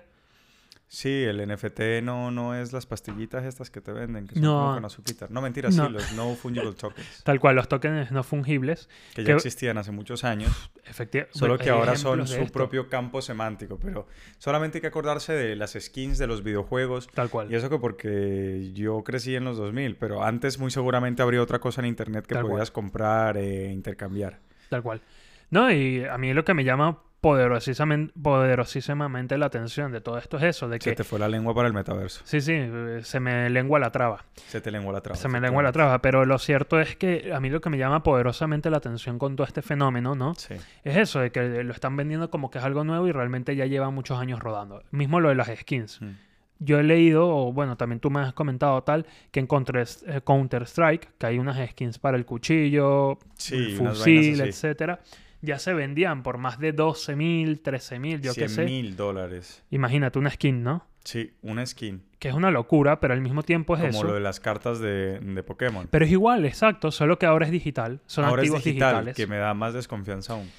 Sí, 0.94 1.24
el 1.24 1.44
NFT 1.48 2.02
no, 2.04 2.30
no 2.30 2.54
es 2.54 2.72
las 2.72 2.86
pastillitas 2.86 3.44
estas 3.44 3.68
que 3.68 3.80
te 3.80 3.90
venden, 3.92 4.28
que 4.28 4.34
son 4.34 4.42
No. 4.44 4.60
como 4.60 4.74
con 4.74 4.84
azuquita. 4.84 5.26
No, 5.28 5.40
mentira, 5.42 5.68
No. 5.70 5.86
sí, 5.86 5.92
los 5.92 6.12
no 6.12 6.34
fungible 6.36 6.72
tokens. 6.74 7.24
Tal 7.24 7.40
cual, 7.40 7.56
los 7.56 7.66
tokens 7.68 8.12
no 8.12 8.22
fungibles. 8.22 8.88
Que 9.12 9.22
ya 9.22 9.26
Que- 9.26 9.32
existían 9.32 9.76
hace 9.76 9.90
muchos 9.90 10.22
años, 10.22 10.70
Efectivamente. 10.86 11.36
solo 11.36 11.58
que 11.58 11.70
ahora 11.70 11.96
son 11.96 12.24
su 12.28 12.36
esto. 12.36 12.52
propio 12.52 12.88
campo 12.88 13.20
semántico. 13.22 13.76
Pero 13.82 14.06
solamente 14.38 14.78
hay 14.78 14.82
que 14.82 14.86
acordarse 14.86 15.32
de 15.32 15.56
las 15.56 15.72
skins 15.78 16.16
de 16.18 16.28
los 16.28 16.44
videojuegos. 16.44 17.08
Tal 17.12 17.28
cual. 17.28 17.50
Y 17.50 17.56
eso 17.56 17.68
que 17.68 17.78
porque 17.80 18.70
yo 18.72 19.02
crecí 19.02 19.34
en 19.34 19.42
los 19.44 19.56
2000, 19.56 19.96
pero 19.96 20.22
antes 20.22 20.60
muy 20.60 20.70
seguramente 20.70 21.22
habría 21.22 21.42
otra 21.42 21.58
cosa 21.58 21.80
en 21.80 21.88
internet 21.88 22.24
que 22.24 22.34
Tal 22.34 22.44
cual. 22.44 22.52
podías 22.52 22.70
comprar 22.70 23.36
e 23.36 23.72
intercambiar. 23.72 24.38
Tal 24.70 24.82
cual. 24.84 25.00
No, 25.50 25.70
y 25.72 26.04
a 26.04 26.16
mí 26.18 26.32
lo 26.34 26.44
que 26.44 26.54
me 26.54 26.62
llama 26.64 27.00
poderosísimamente, 27.24 28.12
poderosísimamente 28.22 29.38
la 29.38 29.46
atención 29.46 29.90
de 29.92 30.00
todo 30.02 30.18
esto 30.18 30.36
es 30.36 30.42
eso, 30.44 30.68
de 30.68 30.76
Se 30.80 30.90
que... 30.90 30.96
te 30.96 31.04
fue 31.04 31.18
la 31.18 31.26
lengua 31.26 31.54
para 31.54 31.66
el 31.68 31.72
metaverso. 31.74 32.20
Sí, 32.24 32.40
sí, 32.42 32.52
eh, 32.54 33.00
se 33.02 33.18
me 33.18 33.48
lengua 33.48 33.78
la 33.78 33.90
traba. 33.90 34.24
Se 34.46 34.60
te 34.60 34.70
lengua 34.70 34.92
la 34.92 35.00
traba. 35.00 35.16
Se 35.16 35.28
me 35.28 35.40
lengua 35.40 35.62
la 35.62 35.72
traba, 35.72 36.00
pero 36.02 36.24
lo 36.26 36.38
cierto 36.38 36.78
es 36.80 36.96
que 36.96 37.32
a 37.34 37.40
mí 37.40 37.48
lo 37.48 37.60
que 37.62 37.70
me 37.70 37.78
llama 37.78 38.02
poderosamente 38.02 38.68
la 38.68 38.76
atención 38.76 39.18
con 39.18 39.36
todo 39.36 39.46
este 39.46 39.62
fenómeno, 39.62 40.14
¿no? 40.14 40.34
Sí. 40.34 40.54
Es 40.84 40.96
eso, 40.98 41.20
de 41.20 41.30
que 41.32 41.64
lo 41.64 41.72
están 41.72 41.96
vendiendo 41.96 42.30
como 42.30 42.50
que 42.50 42.58
es 42.58 42.64
algo 42.64 42.84
nuevo 42.84 43.06
y 43.08 43.12
realmente 43.12 43.56
ya 43.56 43.64
lleva 43.66 43.90
muchos 43.90 44.18
años 44.20 44.40
rodando. 44.40 44.82
Mismo 44.90 45.18
lo 45.18 45.30
de 45.30 45.34
las 45.34 45.48
skins. 45.58 46.02
Mm. 46.02 46.10
Yo 46.60 46.78
he 46.78 46.82
leído, 46.82 47.28
o 47.28 47.52
bueno, 47.52 47.76
también 47.76 48.00
tú 48.00 48.10
me 48.10 48.20
has 48.20 48.32
comentado 48.32 48.82
tal, 48.82 49.06
que 49.32 49.40
en 49.40 49.46
Contra- 49.46 49.82
eh, 49.82 50.20
Counter-Strike, 50.24 51.08
que 51.18 51.26
hay 51.26 51.38
unas 51.38 51.56
skins 51.70 51.98
para 51.98 52.16
el 52.16 52.24
cuchillo, 52.24 53.18
Sí, 53.34 53.56
el 53.56 53.76
fusil, 53.76 54.40
etcétera, 54.40 55.00
ya 55.44 55.58
se 55.58 55.74
vendían 55.74 56.22
por 56.22 56.38
más 56.38 56.58
de 56.58 56.72
12 56.72 57.16
mil, 57.16 57.60
13 57.60 57.98
mil, 57.98 58.20
yo 58.20 58.32
qué 58.34 58.48
100 58.48 58.48
sé. 58.50 58.64
mil 58.64 58.96
dólares. 58.96 59.62
Imagínate 59.70 60.18
una 60.18 60.30
skin, 60.30 60.62
¿no? 60.62 60.86
Sí, 61.04 61.34
una 61.42 61.64
skin. 61.66 62.02
Que 62.18 62.28
es 62.30 62.34
una 62.34 62.50
locura, 62.50 62.98
pero 62.98 63.12
al 63.12 63.20
mismo 63.20 63.42
tiempo 63.42 63.74
es 63.74 63.80
Como 63.80 63.90
eso. 63.90 64.04
lo 64.04 64.14
de 64.14 64.20
las 64.20 64.40
cartas 64.40 64.80
de, 64.80 65.20
de 65.20 65.42
Pokémon. 65.42 65.86
Pero 65.90 66.04
es 66.06 66.10
igual, 66.10 66.46
exacto, 66.46 66.90
solo 66.90 67.18
que 67.18 67.26
ahora 67.26 67.44
es 67.44 67.52
digital. 67.52 68.00
Son 68.06 68.24
Ahora 68.24 68.42
es 68.42 68.48
activos 68.48 68.64
digital, 68.64 68.90
digitales. 69.04 69.16
que 69.16 69.26
me 69.26 69.36
da 69.36 69.52
más 69.52 69.74
desconfianza 69.74 70.32
aún. 70.32 70.50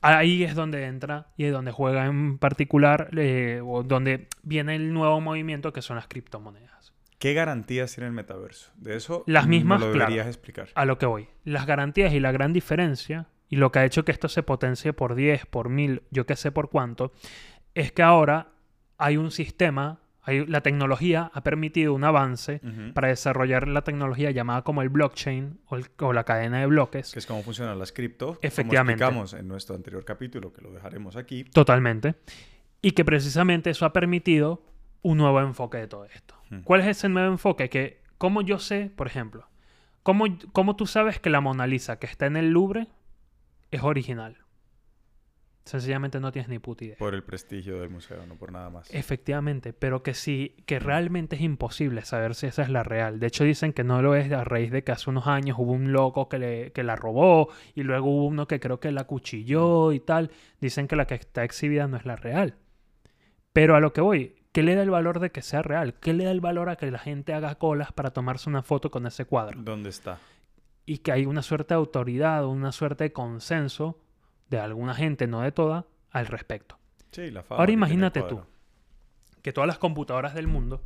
Ahí 0.00 0.42
es 0.44 0.54
donde 0.54 0.84
entra 0.84 1.28
y 1.36 1.44
es 1.44 1.52
donde 1.52 1.70
juega 1.70 2.06
en 2.06 2.36
particular, 2.38 3.08
eh, 3.16 3.60
o 3.64 3.82
donde 3.84 4.28
viene 4.42 4.74
el 4.74 4.92
nuevo 4.92 5.20
movimiento 5.20 5.72
que 5.72 5.80
son 5.80 5.96
las 5.96 6.08
criptomonedas. 6.08 6.92
¿Qué 7.18 7.32
garantías 7.32 7.94
tiene 7.94 8.08
el 8.08 8.12
metaverso? 8.12 8.70
De 8.76 8.96
eso 8.96 9.24
Las 9.26 9.46
mismas, 9.46 9.80
me 9.80 9.86
lo 9.86 9.92
claro. 9.92 10.10
deberías 10.10 10.26
explicar. 10.26 10.68
A 10.74 10.84
lo 10.84 10.98
que 10.98 11.06
voy. 11.06 11.28
Las 11.44 11.64
garantías 11.64 12.12
y 12.12 12.20
la 12.20 12.32
gran 12.32 12.52
diferencia, 12.52 13.28
y 13.48 13.56
lo 13.56 13.70
que 13.72 13.78
ha 13.80 13.84
hecho 13.84 14.04
que 14.04 14.12
esto 14.12 14.28
se 14.28 14.42
potencie 14.42 14.92
por 14.92 15.14
10, 15.14 15.46
por 15.46 15.68
1000, 15.68 16.02
yo 16.10 16.26
qué 16.26 16.36
sé 16.36 16.50
por 16.52 16.70
cuánto, 16.70 17.12
es 17.74 17.92
que 17.92 18.02
ahora 18.02 18.48
hay 18.98 19.16
un 19.16 19.30
sistema, 19.30 20.00
hay, 20.22 20.46
la 20.46 20.62
tecnología 20.62 21.30
ha 21.34 21.42
permitido 21.42 21.92
un 21.94 22.04
avance 22.04 22.60
Ujú. 22.64 22.92
para 22.94 23.08
desarrollar 23.08 23.68
la 23.68 23.82
tecnología 23.82 24.30
llamada 24.30 24.62
como 24.62 24.80
el 24.82 24.88
blockchain 24.88 25.58
o, 25.66 25.76
el- 25.76 25.86
o 25.98 26.12
la 26.12 26.24
cadena 26.24 26.60
de 26.60 26.66
bloques. 26.66 27.12
Que 27.12 27.18
es 27.18 27.26
cómo 27.26 27.42
funcionan 27.42 27.78
las 27.78 27.92
cripto. 27.92 28.38
Efectivamente. 28.40 29.04
Como 29.04 29.22
explicamos 29.22 29.34
en 29.34 29.48
nuestro 29.48 29.74
anterior 29.76 30.04
capítulo, 30.04 30.52
que 30.52 30.62
lo 30.62 30.70
dejaremos 30.72 31.16
aquí. 31.16 31.44
Totalmente. 31.44 32.14
Y 32.80 32.92
que 32.92 33.04
precisamente 33.04 33.70
eso 33.70 33.84
ha 33.84 33.92
permitido 33.92 34.62
un 35.02 35.18
nuevo 35.18 35.40
enfoque 35.40 35.76
de 35.78 35.86
todo 35.88 36.06
esto. 36.06 36.34
Hmm. 36.50 36.60
¿Cuál 36.60 36.80
es 36.80 36.86
ese 36.86 37.08
nuevo 37.08 37.30
enfoque? 37.30 37.68
Que, 37.68 38.00
¿cómo 38.16 38.40
yo 38.40 38.58
sé, 38.58 38.90
por 38.94 39.06
ejemplo, 39.06 39.46
cómo, 40.02 40.24
cómo 40.52 40.76
tú 40.76 40.86
sabes 40.86 41.18
que 41.20 41.28
la 41.28 41.40
Mona 41.42 41.66
Lisa 41.66 41.98
que 41.98 42.06
está 42.06 42.26
en 42.26 42.36
el 42.36 42.50
Louvre 42.50 42.86
es 43.76 43.82
original? 43.82 44.38
Sencillamente 45.64 46.20
no 46.20 46.30
tienes 46.30 46.50
ni 46.50 46.58
puta 46.58 46.84
idea. 46.84 46.96
Por 46.98 47.14
el 47.14 47.22
prestigio 47.22 47.80
del 47.80 47.88
museo, 47.88 48.26
no 48.26 48.36
por 48.36 48.52
nada 48.52 48.68
más. 48.68 48.92
Efectivamente, 48.92 49.72
pero 49.72 50.02
que 50.02 50.12
sí, 50.12 50.56
que 50.66 50.78
realmente 50.78 51.36
es 51.36 51.42
imposible 51.42 52.04
saber 52.04 52.34
si 52.34 52.46
esa 52.46 52.62
es 52.62 52.68
la 52.68 52.82
real. 52.82 53.18
De 53.18 53.28
hecho, 53.28 53.44
dicen 53.44 53.72
que 53.72 53.82
no 53.82 54.02
lo 54.02 54.14
es 54.14 54.30
a 54.30 54.44
raíz 54.44 54.70
de 54.70 54.84
que 54.84 54.92
hace 54.92 55.08
unos 55.08 55.26
años 55.26 55.56
hubo 55.58 55.72
un 55.72 55.90
loco 55.92 56.28
que, 56.28 56.38
le, 56.38 56.72
que 56.72 56.82
la 56.82 56.96
robó 56.96 57.48
y 57.74 57.82
luego 57.82 58.10
hubo 58.10 58.26
uno 58.26 58.46
que 58.46 58.60
creo 58.60 58.78
que 58.78 58.92
la 58.92 59.04
cuchilló 59.04 59.92
y 59.92 60.00
tal. 60.00 60.30
Dicen 60.60 60.86
que 60.86 60.96
la 60.96 61.06
que 61.06 61.14
está 61.14 61.44
exhibida 61.44 61.86
no 61.88 61.96
es 61.96 62.04
la 62.04 62.16
real. 62.16 62.56
Pero 63.54 63.74
a 63.74 63.80
lo 63.80 63.94
que 63.94 64.02
voy, 64.02 64.34
¿qué 64.52 64.62
le 64.62 64.74
da 64.74 64.82
el 64.82 64.90
valor 64.90 65.18
de 65.18 65.30
que 65.30 65.40
sea 65.40 65.62
real? 65.62 65.94
¿Qué 65.94 66.12
le 66.12 66.24
da 66.24 66.30
el 66.30 66.42
valor 66.42 66.68
a 66.68 66.76
que 66.76 66.90
la 66.90 66.98
gente 66.98 67.32
haga 67.32 67.54
colas 67.54 67.90
para 67.90 68.10
tomarse 68.10 68.50
una 68.50 68.62
foto 68.62 68.90
con 68.90 69.06
ese 69.06 69.24
cuadro? 69.24 69.62
¿Dónde 69.62 69.88
está? 69.88 70.18
Y 70.86 70.98
que 70.98 71.12
hay 71.12 71.26
una 71.26 71.42
suerte 71.42 71.74
de 71.74 71.78
autoridad, 71.78 72.46
una 72.46 72.72
suerte 72.72 73.04
de 73.04 73.12
consenso 73.12 73.98
de 74.50 74.58
alguna 74.58 74.94
gente, 74.94 75.26
no 75.26 75.40
de 75.40 75.52
toda, 75.52 75.86
al 76.10 76.26
respecto. 76.26 76.78
Sí, 77.10 77.30
la 77.30 77.42
fama 77.42 77.60
Ahora 77.60 77.72
imagínate 77.72 78.22
tú 78.22 78.42
que 79.42 79.52
todas 79.52 79.68
las 79.68 79.78
computadoras 79.78 80.34
del 80.34 80.46
mundo, 80.46 80.82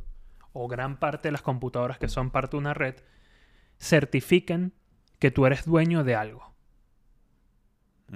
o 0.51 0.67
gran 0.67 0.97
parte 0.99 1.29
de 1.29 1.31
las 1.31 1.41
computadoras 1.41 1.97
que 1.97 2.09
son 2.09 2.29
parte 2.29 2.57
de 2.57 2.59
una 2.59 2.73
red, 2.73 2.95
certifiquen 3.79 4.73
que 5.17 5.31
tú 5.31 5.45
eres 5.45 5.65
dueño 5.65 6.03
de 6.03 6.15
algo. 6.15 6.53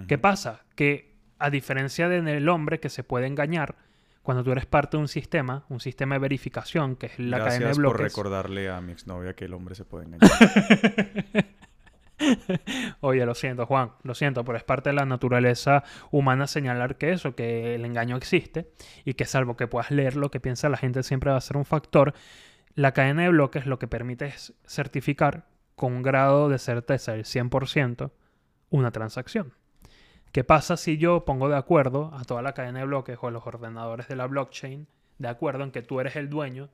¿Qué 0.08 0.18
pasa? 0.18 0.66
Que 0.76 1.16
a 1.40 1.50
diferencia 1.50 2.10
del 2.10 2.50
hombre 2.50 2.80
que 2.80 2.90
se 2.90 3.04
puede 3.04 3.28
engañar, 3.28 3.78
cuando 4.22 4.44
tú 4.44 4.52
eres 4.52 4.66
parte 4.66 4.98
de 4.98 5.02
un 5.02 5.08
sistema, 5.08 5.66
un 5.70 5.80
sistema 5.80 6.16
de 6.16 6.20
verificación, 6.20 6.96
que 6.96 7.08
es 7.08 7.20
la 7.20 7.38
Gracias 7.38 7.60
cadena 7.60 7.70
de 7.70 7.76
por 7.76 7.82
bloques. 7.82 8.14
recordarle 8.14 8.70
a 8.70 8.82
mi 8.82 8.92
exnovia 8.94 9.34
que 9.36 9.46
el 9.46 9.54
hombre 9.54 9.76
se 9.76 9.86
puede 9.86 10.06
engañar. 10.06 10.30
Oye, 13.02 13.26
lo 13.26 13.36
siento, 13.36 13.66
Juan, 13.66 13.92
lo 14.04 14.14
siento, 14.14 14.44
pero 14.44 14.58
es 14.58 14.64
parte 14.64 14.90
de 14.90 14.96
la 14.96 15.06
naturaleza 15.06 15.84
humana 16.12 16.48
señalar 16.48 16.98
que 16.98 17.12
eso, 17.12 17.36
que 17.36 17.76
el 17.76 17.86
engaño 17.86 18.16
existe 18.18 18.72
y 19.06 19.14
que 19.14 19.26
salvo 19.26 19.58
que 19.58 19.68
puedas 19.68 19.92
leer 19.92 20.16
lo 20.16 20.32
que 20.32 20.40
piensa 20.40 20.70
la 20.70 20.78
gente 20.78 21.04
siempre 21.04 21.32
va 21.32 21.38
a 21.38 21.42
ser 21.42 21.58
un 21.58 21.66
factor. 21.66 22.14
La 22.76 22.94
cadena 22.94 23.24
de 23.24 23.30
bloques 23.30 23.66
lo 23.66 23.80
que 23.80 23.88
permite 23.88 24.26
es 24.26 24.54
certificar 24.66 25.46
con 25.76 25.94
un 25.94 26.04
grado 26.04 26.50
de 26.50 26.60
certeza 26.60 27.14
del 27.14 27.24
100% 27.24 28.12
una 28.70 28.92
transacción. 28.92 29.54
¿Qué 30.32 30.44
pasa 30.44 30.78
si 30.78 30.98
yo 30.98 31.26
pongo 31.26 31.48
de 31.48 31.58
acuerdo 31.58 32.12
a 32.16 32.24
toda 32.24 32.42
la 32.42 32.54
cadena 32.54 32.80
de 32.80 32.86
bloques 32.86 33.20
o 33.22 33.28
a 33.28 33.32
los 33.32 33.46
ordenadores 33.46 34.08
de 34.08 34.16
la 34.16 34.26
blockchain 34.26 34.88
de 35.20 35.28
acuerdo 35.28 35.64
en 35.64 35.72
que 35.72 35.84
tú 35.84 36.00
eres 36.00 36.16
el 36.16 36.30
dueño, 36.30 36.70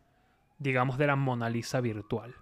digamos, 0.60 0.98
de 0.98 1.08
la 1.08 1.17
Mona 1.17 1.50
Lisa 1.50 1.81
virtual? 1.81 2.36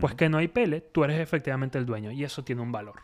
Pues 0.00 0.14
que 0.14 0.28
no 0.28 0.38
hay 0.38 0.46
pele, 0.48 0.80
tú 0.80 1.02
eres 1.02 1.18
efectivamente 1.18 1.76
el 1.76 1.86
dueño 1.86 2.12
y 2.12 2.22
eso 2.22 2.44
tiene 2.44 2.62
un 2.62 2.70
valor. 2.70 3.00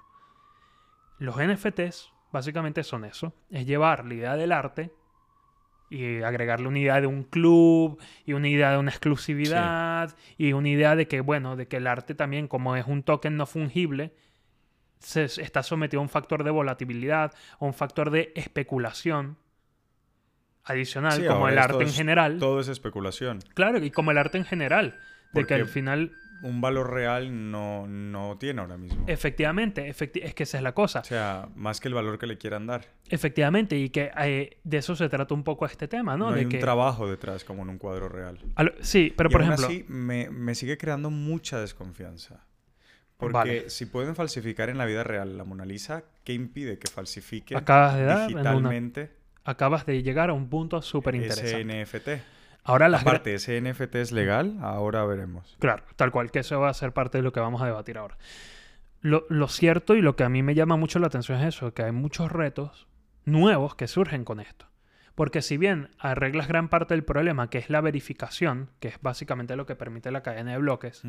Los 1.18 1.36
NFTs 1.36 2.12
básicamente 2.30 2.84
son 2.84 3.04
eso, 3.04 3.34
es 3.50 3.66
llevar 3.66 4.04
la 4.04 4.14
idea 4.14 4.36
del 4.36 4.52
arte 4.52 4.92
y 5.90 6.22
agregarle 6.22 6.68
una 6.68 6.78
idea 6.78 7.00
de 7.00 7.06
un 7.08 7.24
club 7.24 8.00
y 8.24 8.34
una 8.34 8.46
idea 8.48 8.70
de 8.70 8.78
una 8.78 8.90
exclusividad 8.90 10.14
y 10.36 10.52
una 10.52 10.68
idea 10.68 10.94
de 10.94 11.08
que, 11.08 11.20
bueno, 11.20 11.56
de 11.56 11.66
que 11.66 11.78
el 11.78 11.86
arte 11.88 12.14
también, 12.14 12.46
como 12.46 12.76
es 12.76 12.86
un 12.86 13.02
token 13.02 13.36
no 13.36 13.46
fungible, 13.46 14.14
se 15.00 15.24
está 15.24 15.62
sometido 15.64 15.98
a 16.00 16.02
un 16.02 16.08
factor 16.08 16.44
de 16.44 16.50
volatilidad, 16.50 17.32
a 17.58 17.64
un 17.64 17.74
factor 17.74 18.10
de 18.10 18.32
especulación 18.36 19.36
adicional, 20.64 21.12
Sí, 21.20 21.26
como 21.26 21.48
el 21.48 21.58
arte 21.58 21.82
en 21.82 21.92
general. 21.92 22.38
Todo 22.38 22.60
es 22.60 22.68
especulación. 22.68 23.40
Claro, 23.54 23.78
y 23.82 23.90
como 23.90 24.10
el 24.10 24.18
arte 24.18 24.38
en 24.38 24.44
general, 24.44 24.92
de 24.92 24.96
Porque- 25.32 25.54
que 25.56 25.60
al 25.62 25.68
final 25.68 26.12
Un 26.42 26.60
valor 26.60 26.92
real 26.92 27.50
no, 27.50 27.86
no 27.88 28.36
tiene 28.38 28.60
ahora 28.60 28.76
mismo. 28.76 29.04
Efectivamente, 29.08 29.88
efecti- 29.92 30.22
es 30.22 30.34
que 30.34 30.44
esa 30.44 30.58
es 30.58 30.62
la 30.62 30.72
cosa. 30.72 31.00
O 31.00 31.04
sea, 31.04 31.48
más 31.56 31.80
que 31.80 31.88
el 31.88 31.94
valor 31.94 32.18
que 32.18 32.26
le 32.26 32.38
quieran 32.38 32.66
dar. 32.66 32.86
Efectivamente, 33.08 33.76
y 33.76 33.90
que 33.90 34.10
eh, 34.18 34.58
de 34.62 34.76
eso 34.76 34.94
se 34.94 35.08
trata 35.08 35.34
un 35.34 35.42
poco 35.42 35.66
este 35.66 35.88
tema, 35.88 36.16
¿no? 36.16 36.26
No, 36.26 36.32
de 36.32 36.38
hay 36.40 36.44
un 36.46 36.50
que, 36.52 36.58
trabajo 36.58 37.10
detrás 37.10 37.42
como 37.44 37.62
en 37.62 37.70
un 37.70 37.78
cuadro 37.78 38.08
real. 38.08 38.38
lo- 38.56 38.72
sí, 38.80 39.12
pero 39.16 39.28
Y 39.30 39.32
por 39.32 39.42
aún 39.42 39.52
ejemplo, 39.52 39.66
así 39.66 39.84
me, 39.88 40.30
me 40.30 40.54
sigue 40.54 40.78
creando 40.78 41.10
mucha 41.10 41.60
desconfianza. 41.60 42.44
Porque 43.16 43.32
Vale. 43.32 43.70
si 43.70 43.86
pueden 43.86 44.14
falsificar 44.14 44.68
en 44.70 44.78
la 44.78 44.84
vida 44.84 45.02
real 45.02 45.36
la 45.36 45.42
Mona 45.42 45.64
Lisa, 45.64 46.04
¿qué 46.22 46.34
impide 46.34 46.78
que 46.78 46.86
falsifiquen 46.86 47.56
Acabas 47.58 47.96
de 47.96 48.04
una- 48.04 48.26
digitalmente 48.28 49.10
acabas 49.44 49.86
de 49.86 50.02
llegar 50.02 50.30
a 50.30 50.34
un 50.34 50.48
punto 50.48 50.80
súper 50.82 51.14
interesante. 51.16 51.64
NFT? 51.64 52.08
Ahora 52.68 52.88
las 52.88 53.02
Aparte, 53.02 53.34
¿ese 53.34 53.60
NFT 53.60 53.94
es 53.96 54.12
legal? 54.12 54.56
Ahora 54.60 55.04
veremos. 55.04 55.56
Claro, 55.58 55.82
tal 55.96 56.10
cual, 56.10 56.30
que 56.30 56.40
eso 56.40 56.60
va 56.60 56.68
a 56.68 56.74
ser 56.74 56.92
parte 56.92 57.18
de 57.18 57.22
lo 57.22 57.32
que 57.32 57.40
vamos 57.40 57.62
a 57.62 57.66
debatir 57.66 57.98
ahora. 57.98 58.16
Lo, 59.00 59.26
lo 59.28 59.48
cierto 59.48 59.94
y 59.94 60.02
lo 60.02 60.16
que 60.16 60.24
a 60.24 60.28
mí 60.28 60.42
me 60.42 60.54
llama 60.54 60.76
mucho 60.76 60.98
la 60.98 61.06
atención 61.06 61.38
es 61.40 61.54
eso, 61.54 61.72
que 61.72 61.82
hay 61.82 61.92
muchos 61.92 62.30
retos 62.32 62.88
nuevos 63.24 63.74
que 63.74 63.86
surgen 63.86 64.24
con 64.24 64.40
esto. 64.40 64.66
Porque 65.14 65.42
si 65.42 65.56
bien 65.56 65.88
arreglas 65.98 66.46
gran 66.46 66.68
parte 66.68 66.94
del 66.94 67.02
problema, 67.04 67.50
que 67.50 67.58
es 67.58 67.70
la 67.70 67.80
verificación, 67.80 68.70
que 68.78 68.88
es 68.88 69.00
básicamente 69.02 69.56
lo 69.56 69.66
que 69.66 69.74
permite 69.74 70.12
la 70.12 70.22
cadena 70.22 70.52
de 70.52 70.58
bloques, 70.58 71.02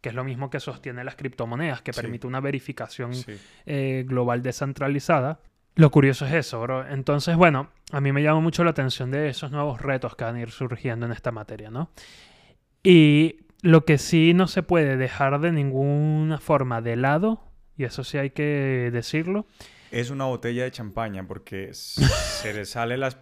que 0.00 0.08
es 0.08 0.14
lo 0.16 0.24
mismo 0.24 0.50
que 0.50 0.58
sostiene 0.58 1.04
las 1.04 1.14
criptomonedas, 1.14 1.80
que 1.82 1.92
Sí. 1.92 2.00
permite 2.00 2.26
una 2.26 2.40
verificación 2.40 3.14
Sí. 3.14 3.38
eh, 3.66 4.04
global 4.06 4.42
descentralizada. 4.42 5.38
Lo 5.74 5.90
curioso 5.90 6.26
es 6.26 6.32
eso, 6.34 6.60
bro. 6.60 6.86
Entonces, 6.86 7.36
bueno, 7.36 7.68
a 7.92 8.00
mí 8.00 8.12
me 8.12 8.22
llama 8.22 8.40
mucho 8.40 8.62
la 8.64 8.70
atención 8.70 9.10
de 9.10 9.28
esos 9.28 9.50
nuevos 9.50 9.80
retos 9.80 10.16
que 10.16 10.24
van 10.24 10.36
a 10.36 10.40
ir 10.40 10.50
surgiendo 10.50 11.06
en 11.06 11.12
esta 11.12 11.30
materia, 11.32 11.70
¿no? 11.70 11.90
Y 12.82 13.36
lo 13.62 13.84
que 13.84 13.96
sí 13.98 14.34
no 14.34 14.48
se 14.48 14.62
puede 14.62 14.96
dejar 14.96 15.40
de 15.40 15.52
ninguna 15.52 16.38
forma 16.38 16.80
de 16.82 16.96
lado, 16.96 17.40
y 17.76 17.84
eso 17.84 18.04
sí 18.04 18.18
hay 18.18 18.30
que 18.30 18.90
decirlo, 18.92 19.46
Es 19.90 20.10
una 20.10 20.24
botella 20.24 20.64
de 20.64 20.70
champaña 20.70 21.26
porque 21.26 21.70
se 21.74 22.52
le 22.52 22.64
sale 22.66 22.96
las... 22.96 23.18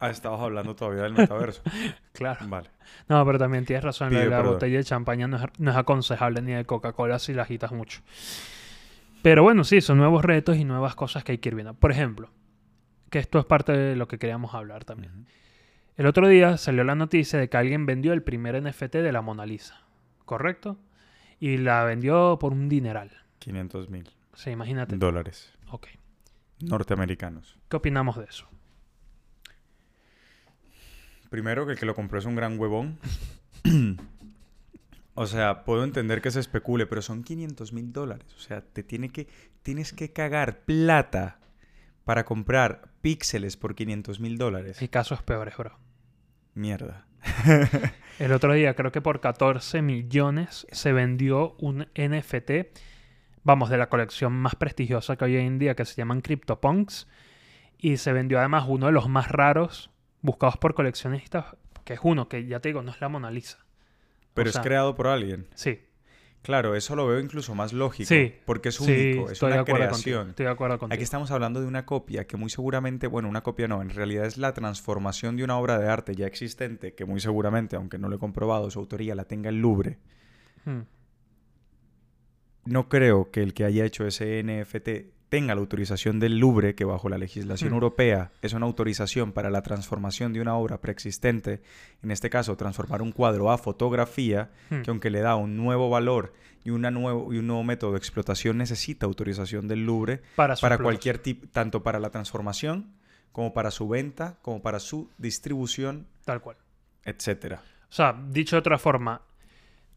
Ah, 0.00 0.10
estabas 0.10 0.40
hablando 0.40 0.76
todavía 0.76 1.02
del 1.02 1.12
metaverso. 1.14 1.60
claro. 2.12 2.46
Vale. 2.48 2.70
No, 3.08 3.24
pero 3.26 3.38
también 3.38 3.64
tienes 3.64 3.82
razón, 3.84 4.10
Pido 4.10 4.24
la 4.26 4.36
perdón. 4.36 4.52
botella 4.54 4.78
de 4.78 4.84
champaña 4.84 5.26
no 5.26 5.38
es, 5.38 5.42
no 5.58 5.70
es 5.72 5.76
aconsejable 5.76 6.40
ni 6.40 6.52
de 6.52 6.64
Coca-Cola 6.64 7.18
si 7.18 7.34
la 7.34 7.42
agitas 7.42 7.72
mucho. 7.72 8.00
Pero 9.22 9.42
bueno, 9.42 9.64
sí, 9.64 9.80
son 9.80 9.98
nuevos 9.98 10.24
retos 10.24 10.56
y 10.56 10.64
nuevas 10.64 10.94
cosas 10.94 11.24
que 11.24 11.32
hay 11.32 11.38
que 11.38 11.48
ir 11.48 11.54
viendo. 11.54 11.74
Por 11.74 11.90
ejemplo, 11.90 12.30
que 13.10 13.18
esto 13.18 13.38
es 13.38 13.44
parte 13.44 13.72
de 13.72 13.96
lo 13.96 14.08
que 14.08 14.18
queríamos 14.18 14.54
hablar 14.54 14.84
también. 14.84 15.26
El 15.96 16.06
otro 16.06 16.28
día 16.28 16.56
salió 16.56 16.84
la 16.84 16.94
noticia 16.94 17.38
de 17.38 17.48
que 17.48 17.56
alguien 17.56 17.86
vendió 17.86 18.12
el 18.12 18.22
primer 18.22 18.62
NFT 18.62 18.94
de 18.94 19.12
la 19.12 19.20
Mona 19.20 19.46
Lisa, 19.46 19.82
¿correcto? 20.24 20.78
Y 21.40 21.56
la 21.56 21.84
vendió 21.84 22.38
por 22.38 22.52
un 22.52 22.68
dineral. 22.68 23.10
500 23.40 23.90
mil 23.90 24.08
sea, 24.38 24.52
imagínate. 24.52 24.96
dólares. 24.96 25.52
Ok. 25.70 25.88
norteamericanos. 26.60 27.58
¿Qué 27.68 27.76
opinamos 27.76 28.16
de 28.16 28.24
eso? 28.24 28.48
Primero, 31.28 31.66
que 31.66 31.72
el 31.72 31.78
que 31.78 31.86
lo 31.86 31.94
compró 31.94 32.18
es 32.18 32.24
un 32.24 32.36
gran 32.36 32.58
huevón. 32.58 32.98
o 35.20 35.26
sea, 35.26 35.64
puedo 35.64 35.82
entender 35.82 36.22
que 36.22 36.30
se 36.30 36.38
especule, 36.38 36.86
pero 36.86 37.02
son 37.02 37.24
500 37.24 37.72
mil 37.72 37.92
dólares. 37.92 38.32
O 38.36 38.38
sea, 38.38 38.60
te 38.60 38.84
tiene 38.84 39.08
que, 39.08 39.26
tienes 39.64 39.92
que 39.92 40.12
cagar 40.12 40.60
plata 40.60 41.40
para 42.04 42.24
comprar 42.24 42.92
píxeles 43.00 43.56
por 43.56 43.74
500 43.74 44.20
mil 44.20 44.38
dólares. 44.38 44.80
Hay 44.80 44.86
casos 44.86 45.20
peores, 45.24 45.56
bro. 45.56 45.76
Mierda. 46.54 47.08
El 48.20 48.30
otro 48.30 48.52
día, 48.52 48.76
creo 48.76 48.92
que 48.92 49.00
por 49.00 49.20
14 49.20 49.82
millones 49.82 50.68
se 50.70 50.92
vendió 50.92 51.56
un 51.58 51.88
NFT, 51.96 52.78
vamos, 53.42 53.70
de 53.70 53.76
la 53.76 53.88
colección 53.88 54.32
más 54.32 54.54
prestigiosa 54.54 55.16
que 55.16 55.24
hay 55.24 55.34
hoy 55.34 55.46
en 55.46 55.58
día, 55.58 55.74
que 55.74 55.84
se 55.84 55.96
llaman 55.96 56.20
CryptoPunks. 56.20 57.08
Y 57.76 57.96
se 57.96 58.12
vendió 58.12 58.38
además 58.38 58.66
uno 58.68 58.86
de 58.86 58.92
los 58.92 59.08
más 59.08 59.32
raros 59.32 59.90
buscados 60.22 60.58
por 60.58 60.74
coleccionistas, 60.74 61.56
que 61.84 61.94
es 61.94 62.00
uno 62.04 62.28
que 62.28 62.46
ya 62.46 62.60
te 62.60 62.68
digo, 62.68 62.84
no 62.84 62.92
es 62.92 63.00
la 63.00 63.08
Mona 63.08 63.32
Lisa. 63.32 63.67
Pero 64.38 64.50
O 64.50 64.52
sea, 64.52 64.62
es 64.62 64.66
creado 64.66 64.94
por 64.94 65.06
alguien. 65.06 65.46
Sí, 65.54 65.80
Claro, 66.42 66.74
eso 66.74 66.96
lo 66.96 67.06
veo 67.06 67.20
incluso 67.20 67.54
más 67.54 67.72
lógico. 67.72 68.08
sí. 68.08 68.34
Porque 68.44 68.70
es 68.70 68.76
sí, 68.76 68.84
único, 68.84 69.26
es 69.26 69.32
estoy 69.32 69.52
de 69.52 69.56
una 69.56 69.64
creación. 69.64 70.30
Estoy 70.30 70.46
de 70.46 70.52
acuerdo 70.52 70.78
contigo. 70.78 70.94
Aquí 70.94 71.02
estamos 71.02 71.30
hablando 71.30 71.60
de 71.60 71.66
una 71.66 71.84
copia 71.84 72.26
que 72.26 72.36
muy 72.36 72.48
seguramente, 72.48 73.06
bueno, 73.06 73.28
una 73.28 73.42
copia 73.42 73.68
no, 73.68 73.82
en 73.82 73.90
realidad 73.90 74.24
es 74.24 74.38
la 74.38 74.54
transformación 74.54 75.36
de 75.36 75.44
una 75.44 75.58
obra 75.58 75.78
de 75.78 75.88
arte 75.88 76.14
ya 76.14 76.26
existente 76.26 76.94
que 76.94 77.04
muy 77.04 77.20
seguramente, 77.20 77.76
aunque 77.76 77.98
no 77.98 78.08
lo 78.08 78.16
he 78.16 78.18
comprobado, 78.18 78.70
su 78.70 78.78
autoría 78.78 79.14
la 79.14 79.24
tenga 79.24 79.50
el 79.50 79.60
Louvre. 79.60 79.98
Hmm. 80.64 80.82
No 82.64 82.88
creo 82.88 83.30
que 83.30 83.42
el 83.42 83.52
que 83.52 83.64
haya 83.64 83.84
hecho 83.84 84.06
ese 84.06 84.42
NFT 84.42 85.17
tenga 85.28 85.54
la 85.54 85.60
autorización 85.60 86.20
del 86.20 86.38
Louvre, 86.38 86.74
que 86.74 86.84
bajo 86.84 87.08
la 87.08 87.18
legislación 87.18 87.70
Hmm. 87.70 87.74
europea 87.74 88.30
es 88.42 88.52
una 88.54 88.66
autorización 88.66 89.32
para 89.32 89.50
la 89.50 89.62
transformación 89.62 90.32
de 90.32 90.40
una 90.40 90.56
obra 90.56 90.80
preexistente, 90.80 91.60
en 92.02 92.10
este 92.10 92.30
caso 92.30 92.56
transformar 92.56 93.02
un 93.02 93.12
cuadro 93.12 93.50
a 93.50 93.58
fotografía, 93.58 94.50
Hmm. 94.70 94.82
que 94.82 94.90
aunque 94.90 95.10
le 95.10 95.20
da 95.20 95.36
un 95.36 95.56
nuevo 95.56 95.90
valor 95.90 96.32
y, 96.64 96.70
una 96.70 96.90
nuevo, 96.90 97.32
y 97.32 97.38
un 97.38 97.46
nuevo 97.46 97.62
método 97.64 97.92
de 97.92 97.98
explotación 97.98 98.58
necesita 98.58 99.06
autorización 99.06 99.68
del 99.68 99.84
Louvre 99.86 100.22
Para, 100.36 100.56
para 100.56 100.78
cualquier 100.78 101.18
tipo, 101.18 101.46
tanto 101.52 101.82
para 101.82 101.98
la 102.00 102.10
transformación 102.10 102.92
como 103.32 103.52
para 103.54 103.70
su 103.70 103.88
venta, 103.88 104.38
como 104.42 104.62
para 104.62 104.80
su 104.80 105.10
distribución, 105.18 106.06
Tal 106.24 106.40
cual. 106.40 106.56
etcétera. 107.04 107.62
O 107.90 107.92
sea, 107.92 108.14
dicho 108.30 108.56
de 108.56 108.60
otra 108.60 108.78
forma, 108.78 109.22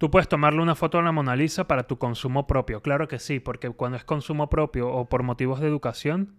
tú 0.01 0.09
puedes 0.09 0.27
tomarle 0.27 0.63
una 0.63 0.73
foto 0.73 0.97
a 0.97 1.03
la 1.03 1.11
Mona 1.11 1.35
Lisa 1.35 1.67
para 1.67 1.85
tu 1.85 1.99
consumo 1.99 2.47
propio. 2.47 2.81
Claro 2.81 3.07
que 3.07 3.19
sí, 3.19 3.39
porque 3.39 3.69
cuando 3.69 3.99
es 3.99 4.03
consumo 4.03 4.49
propio 4.49 4.91
o 4.91 5.07
por 5.07 5.21
motivos 5.21 5.59
de 5.59 5.67
educación, 5.67 6.33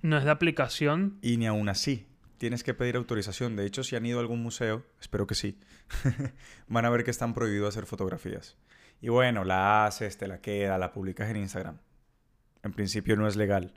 no 0.00 0.16
es 0.16 0.22
de 0.22 0.30
aplicación. 0.30 1.18
Y 1.22 1.38
ni 1.38 1.48
aún 1.48 1.68
así, 1.68 2.06
tienes 2.38 2.62
que 2.62 2.72
pedir 2.72 2.94
autorización. 2.94 3.56
De 3.56 3.66
hecho, 3.66 3.82
si 3.82 3.96
han 3.96 4.06
ido 4.06 4.18
a 4.18 4.20
algún 4.20 4.44
museo, 4.44 4.84
espero 5.00 5.26
que 5.26 5.34
sí, 5.34 5.58
van 6.68 6.84
a 6.84 6.90
ver 6.90 7.02
que 7.02 7.10
están 7.10 7.34
prohibido 7.34 7.66
hacer 7.66 7.84
fotografías. 7.86 8.56
Y 9.00 9.08
bueno, 9.08 9.42
la 9.42 9.86
haces, 9.86 10.18
te 10.18 10.28
la 10.28 10.40
queda, 10.40 10.78
la 10.78 10.92
publicas 10.92 11.28
en 11.30 11.38
Instagram. 11.38 11.78
En 12.62 12.74
principio 12.74 13.16
no 13.16 13.26
es 13.26 13.34
legal. 13.34 13.74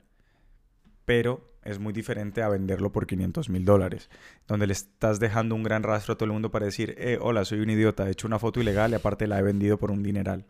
Pero 1.10 1.40
es 1.64 1.80
muy 1.80 1.92
diferente 1.92 2.40
a 2.40 2.48
venderlo 2.48 2.92
por 2.92 3.08
500 3.08 3.48
mil 3.48 3.64
dólares, 3.64 4.08
donde 4.46 4.68
le 4.68 4.74
estás 4.74 5.18
dejando 5.18 5.56
un 5.56 5.64
gran 5.64 5.82
rastro 5.82 6.14
a 6.14 6.16
todo 6.16 6.26
el 6.26 6.32
mundo 6.32 6.52
para 6.52 6.66
decir, 6.66 6.94
eh, 6.98 7.18
hola, 7.20 7.44
soy 7.44 7.58
un 7.58 7.68
idiota, 7.68 8.06
he 8.06 8.12
hecho 8.12 8.28
una 8.28 8.38
foto 8.38 8.60
ilegal 8.60 8.92
y 8.92 8.94
aparte 8.94 9.26
la 9.26 9.40
he 9.40 9.42
vendido 9.42 9.76
por 9.76 9.90
un 9.90 10.04
dineral. 10.04 10.44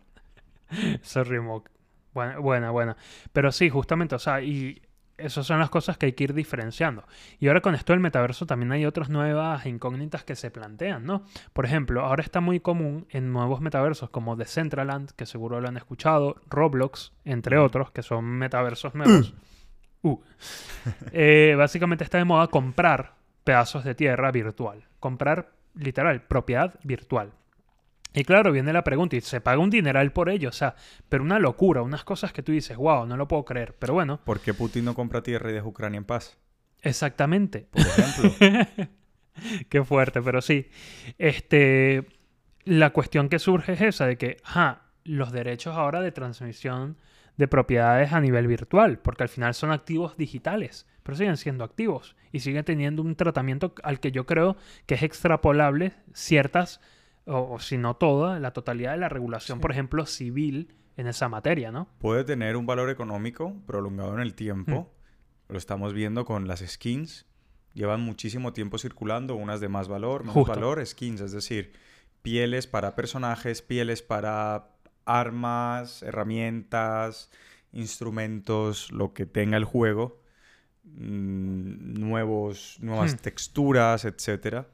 Eso 1.02 1.24
rimó. 1.24 1.64
Buena, 2.12 2.38
buena, 2.40 2.70
buena. 2.72 2.96
Pero 3.32 3.52
sí, 3.52 3.70
justamente, 3.70 4.14
o 4.16 4.18
sea, 4.18 4.42
y 4.42 4.82
esas 5.16 5.46
son 5.46 5.60
las 5.60 5.70
cosas 5.70 5.96
que 5.96 6.04
hay 6.04 6.12
que 6.12 6.24
ir 6.24 6.34
diferenciando. 6.34 7.04
Y 7.38 7.48
ahora 7.48 7.62
con 7.62 7.74
esto 7.74 7.94
del 7.94 8.00
metaverso 8.00 8.44
también 8.44 8.70
hay 8.72 8.84
otras 8.84 9.08
nuevas 9.08 9.64
incógnitas 9.64 10.24
que 10.24 10.36
se 10.36 10.50
plantean, 10.50 11.06
¿no? 11.06 11.24
Por 11.54 11.64
ejemplo, 11.64 12.02
ahora 12.04 12.22
está 12.22 12.42
muy 12.42 12.60
común 12.60 13.06
en 13.08 13.32
nuevos 13.32 13.62
metaversos 13.62 14.10
como 14.10 14.36
Decentraland, 14.36 15.12
que 15.12 15.24
seguro 15.24 15.58
lo 15.58 15.68
han 15.68 15.78
escuchado, 15.78 16.36
Roblox, 16.50 17.14
entre 17.24 17.56
otros, 17.56 17.90
que 17.92 18.02
son 18.02 18.26
metaversos 18.26 18.94
nuevos. 18.94 19.32
Uh. 20.02 20.18
Eh, 21.12 21.54
básicamente 21.58 22.04
está 22.04 22.16
de 22.16 22.24
moda 22.24 22.46
comprar 22.46 23.14
pedazos 23.44 23.84
de 23.84 23.94
tierra 23.94 24.30
virtual. 24.30 24.84
Comprar, 24.98 25.52
literal, 25.74 26.22
propiedad 26.22 26.74
virtual. 26.84 27.32
Y 28.12 28.24
claro, 28.24 28.50
viene 28.50 28.72
la 28.72 28.82
pregunta, 28.82 29.16
y 29.16 29.20
se 29.20 29.40
paga 29.40 29.58
un 29.58 29.70
dineral 29.70 30.12
por 30.12 30.30
ello, 30.30 30.48
o 30.48 30.52
sea, 30.52 30.74
pero 31.08 31.22
una 31.22 31.38
locura, 31.38 31.82
unas 31.82 32.02
cosas 32.02 32.32
que 32.32 32.42
tú 32.42 32.50
dices, 32.50 32.76
wow, 32.76 33.06
no 33.06 33.16
lo 33.16 33.28
puedo 33.28 33.44
creer. 33.44 33.76
Pero 33.78 33.94
bueno, 33.94 34.20
¿Por 34.24 34.40
qué 34.40 34.52
Putin 34.52 34.84
no 34.84 34.94
compra 34.94 35.22
tierra 35.22 35.50
y 35.50 35.54
deja 35.54 35.66
Ucrania 35.66 35.98
en 35.98 36.04
paz? 36.04 36.38
exactamente. 36.82 37.68
Por 37.70 37.82
ejemplo. 37.82 38.88
Qué 39.68 39.84
fuerte, 39.84 40.20
pero 40.22 40.40
sí. 40.40 40.68
Este, 41.18 42.06
la 42.64 42.90
cuestión 42.90 43.28
que 43.28 43.38
surge 43.38 43.74
es 43.74 43.80
esa 43.80 44.06
de 44.06 44.16
que, 44.18 44.38
ajá, 44.44 44.82
los 45.04 45.32
derechos 45.32 45.76
ahora 45.76 46.00
de 46.00 46.12
transmisión 46.12 46.96
de 47.40 47.48
propiedades 47.48 48.12
a 48.12 48.20
nivel 48.20 48.46
virtual, 48.46 48.98
porque 48.98 49.22
al 49.24 49.28
final 49.28 49.54
son 49.54 49.72
activos 49.72 50.16
digitales, 50.16 50.86
pero 51.02 51.16
siguen 51.16 51.36
siendo 51.38 51.64
activos 51.64 52.14
y 52.30 52.40
siguen 52.40 52.64
teniendo 52.64 53.02
un 53.02 53.16
tratamiento 53.16 53.74
al 53.82 53.98
que 53.98 54.12
yo 54.12 54.26
creo 54.26 54.56
que 54.86 54.94
es 54.94 55.02
extrapolable 55.02 55.94
ciertas, 56.12 56.80
o, 57.24 57.54
o 57.54 57.58
si 57.58 57.78
no 57.78 57.94
toda, 57.96 58.38
la 58.38 58.52
totalidad 58.52 58.92
de 58.92 58.98
la 58.98 59.08
regulación, 59.08 59.58
Sí. 59.58 59.62
por 59.62 59.72
ejemplo, 59.72 60.04
civil 60.06 60.74
en 60.96 61.06
esa 61.06 61.28
materia, 61.30 61.72
¿no? 61.72 61.88
puede 61.98 62.24
tener 62.24 62.56
un 62.56 62.66
valor 62.66 62.90
económico 62.90 63.54
prolongado 63.66 64.12
en 64.14 64.20
el 64.20 64.34
tiempo. 64.34 64.92
Lo 65.48 65.56
estamos 65.58 65.92
viendo 65.94 66.24
con 66.24 66.46
las 66.46 66.60
skins. 66.60 67.26
Llevan 67.72 68.02
muchísimo 68.02 68.52
tiempo 68.52 68.76
circulando, 68.78 69.34
unas 69.34 69.60
de 69.60 69.68
más 69.68 69.88
valor, 69.88 70.20
menos 70.22 70.34
Justo. 70.34 70.52
valor, 70.52 70.84
skins, 70.86 71.20
es 71.22 71.32
decir, 71.32 71.72
pieles 72.22 72.66
para 72.66 72.94
personajes, 72.94 73.62
pieles 73.62 74.02
para 74.02 74.68
armas, 75.04 76.02
herramientas, 76.02 77.30
instrumentos, 77.72 78.90
lo 78.92 79.12
que 79.12 79.26
tenga 79.26 79.56
el 79.56 79.64
juego, 79.64 80.20
mm, 80.84 82.00
nuevos, 82.00 82.78
nuevas 82.80 83.14
Hmm. 83.14 83.18
texturas, 83.18 84.04
etcétera. 84.04 84.66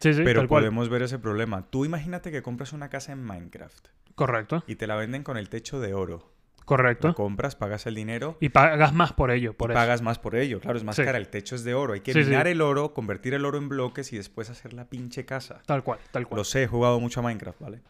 Sí, 0.00 0.12
sí, 0.12 0.22
Pero 0.24 0.46
cual. 0.46 0.62
podemos 0.62 0.88
ver 0.88 1.02
ese 1.02 1.18
problema. 1.18 1.66
Tú 1.70 1.84
imagínate 1.84 2.30
que 2.30 2.42
compras 2.42 2.72
una 2.72 2.90
casa 2.90 3.12
en 3.12 3.22
Minecraft 3.24 3.88
Correcto, 4.14 4.62
y 4.66 4.74
te 4.76 4.86
la 4.86 4.96
venden 4.96 5.22
con 5.22 5.36
el 5.38 5.48
techo 5.48 5.80
de 5.80 5.94
oro. 5.94 6.32
correcto. 6.66 7.14
Compras, 7.14 7.54
pagas 7.54 7.86
el 7.86 7.94
dinero 7.94 8.36
Y 8.40 8.48
pagas 8.48 8.92
más 8.92 9.12
por 9.12 9.30
ello, 9.30 9.52
por 9.56 9.70
y 9.70 9.72
eso. 9.72 9.78
pagas 9.78 10.02
más 10.02 10.18
por 10.18 10.34
ello. 10.34 10.58
Claro, 10.60 10.76
es 10.76 10.82
más 10.84 10.96
Sí. 10.96 11.04
cara. 11.04 11.16
El 11.16 11.28
techo 11.28 11.54
es 11.54 11.62
de 11.62 11.74
oro. 11.74 11.92
Hay 11.94 12.00
que 12.00 12.12
Sí, 12.12 12.24
sí. 12.24 12.30
minar 12.30 12.48
el 12.48 12.60
oro, 12.60 12.92
convertir 12.92 13.34
el 13.34 13.44
oro 13.44 13.56
en 13.58 13.68
bloques 13.68 14.12
y 14.12 14.16
después 14.16 14.50
hacer 14.50 14.72
la 14.74 14.86
pinche 14.86 15.24
casa. 15.24 15.62
Tal 15.64 15.84
cual, 15.84 16.00
tal 16.10 16.26
cual. 16.26 16.38
Lo 16.40 16.44
sé, 16.44 16.64
he 16.64 16.66
jugado 16.66 16.98
mucho 16.98 17.20
a 17.20 17.22
Minecraft, 17.22 17.60
¿vale? 17.60 17.82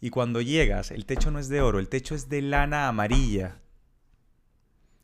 Y 0.00 0.10
cuando 0.10 0.40
llegas, 0.40 0.90
el 0.90 1.06
techo 1.06 1.30
no 1.30 1.38
es 1.38 1.48
de 1.48 1.60
oro, 1.60 1.78
el 1.78 1.88
techo 1.88 2.14
es 2.14 2.28
de 2.28 2.42
lana 2.42 2.88
amarilla. 2.88 3.56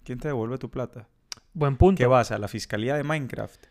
¿Quién 0.05 0.19
te 0.19 0.29
devuelve 0.29 0.59
tu 0.59 0.71
plata? 0.71 1.09
Buen 1.53 1.77
punto. 1.77 1.99
¿Qué 1.99 2.07
vas 2.07 2.31
a 2.31 2.39
la 2.39 2.49
fiscalía 2.49 2.95
de 2.97 3.05
Minecraft? 3.05 3.65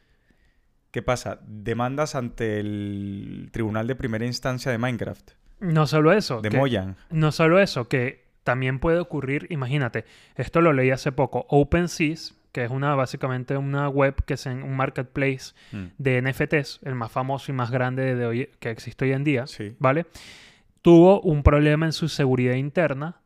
¿Qué 0.92 1.02
pasa? 1.02 1.40
Demandas 1.48 2.16
ante 2.16 2.60
el 2.60 3.50
tribunal 3.52 3.88
de 3.88 3.96
primera 3.96 4.26
instancia 4.26 4.72
de 4.72 4.78
Minecraft, 4.78 5.32
No 5.60 5.88
solo 5.88 6.12
eso. 6.12 6.42
de 6.42 6.50
que- 6.50 6.58
Mojang. 6.58 6.96
No 7.10 7.32
solo 7.32 7.60
eso, 7.60 7.88
que 7.88 8.24
también 8.44 8.80
puede 8.80 9.00
ocurrir, 9.00 9.48
imagínate, 9.50 10.06
esto 10.36 10.62
lo 10.62 10.74
leí 10.74 10.92
hace 10.92 11.12
poco, 11.12 11.46
OpenSeas, 11.50 12.36
que 12.52 12.64
es 12.66 12.70
una 12.72 12.94
básicamente 12.96 13.58
una 13.58 13.88
web 13.90 14.16
que 14.26 14.36
es 14.36 14.46
en 14.46 14.62
un 14.62 14.76
marketplace 14.76 15.54
Mm, 15.72 15.86
de 15.98 16.18
NFTs, 16.22 16.80
el 16.84 16.94
más 16.96 17.12
famoso 17.12 17.52
y 17.52 17.56
más 17.56 17.72
grande 17.72 18.14
de 18.16 18.26
hoy, 18.26 18.50
que 18.60 18.70
existe 18.70 19.06
hoy 19.06 19.14
en 19.14 19.24
día, 19.24 19.48
Sí. 19.48 19.76
¿vale? 19.80 20.06
Tuvo 20.84 21.22
un 21.22 21.44
problema 21.44 21.86
en 21.86 21.94
su 21.94 22.10
seguridad 22.10 22.56
interna. 22.56 23.22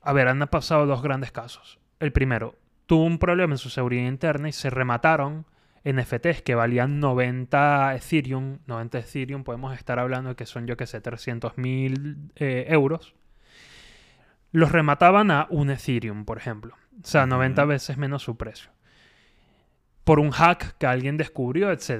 A 0.00 0.12
ver, 0.14 0.28
han 0.28 0.40
pasado 0.48 0.86
dos 0.86 1.02
grandes 1.02 1.30
casos. 1.30 1.78
El 2.00 2.10
primero, 2.10 2.56
tuvo 2.86 3.04
un 3.04 3.18
problema 3.18 3.52
en 3.54 3.58
su 3.58 3.68
seguridad 3.68 4.08
interna 4.08 4.48
y 4.48 4.52
se 4.52 4.70
remataron 4.70 5.44
NFTs 5.84 6.40
que 6.42 6.54
valían 6.54 7.00
90 7.00 7.94
Ethereum. 7.96 8.60
90 8.66 8.98
Ethereum, 8.98 9.44
podemos 9.44 9.76
estar 9.76 9.98
hablando 9.98 10.30
de 10.30 10.36
que 10.36 10.46
son, 10.46 10.66
yo 10.66 10.78
que 10.78 10.86
sé, 10.86 11.02
300 11.02 11.58
mil 11.58 12.32
euros. 12.36 13.14
Los 14.50 14.72
remataban 14.72 15.30
a 15.30 15.46
un 15.50 15.68
Ethereum, 15.68 16.24
por 16.24 16.38
ejemplo. 16.38 16.74
O 17.02 17.06
sea, 17.06 17.26
90 17.26 17.62
Ujú. 17.62 17.68
veces 17.68 17.98
menos 17.98 18.22
su 18.22 18.38
precio. 18.38 18.70
Por 20.04 20.18
un 20.18 20.30
hack 20.30 20.78
que 20.78 20.86
alguien 20.86 21.18
descubrió, 21.18 21.78
sí. 21.78 21.94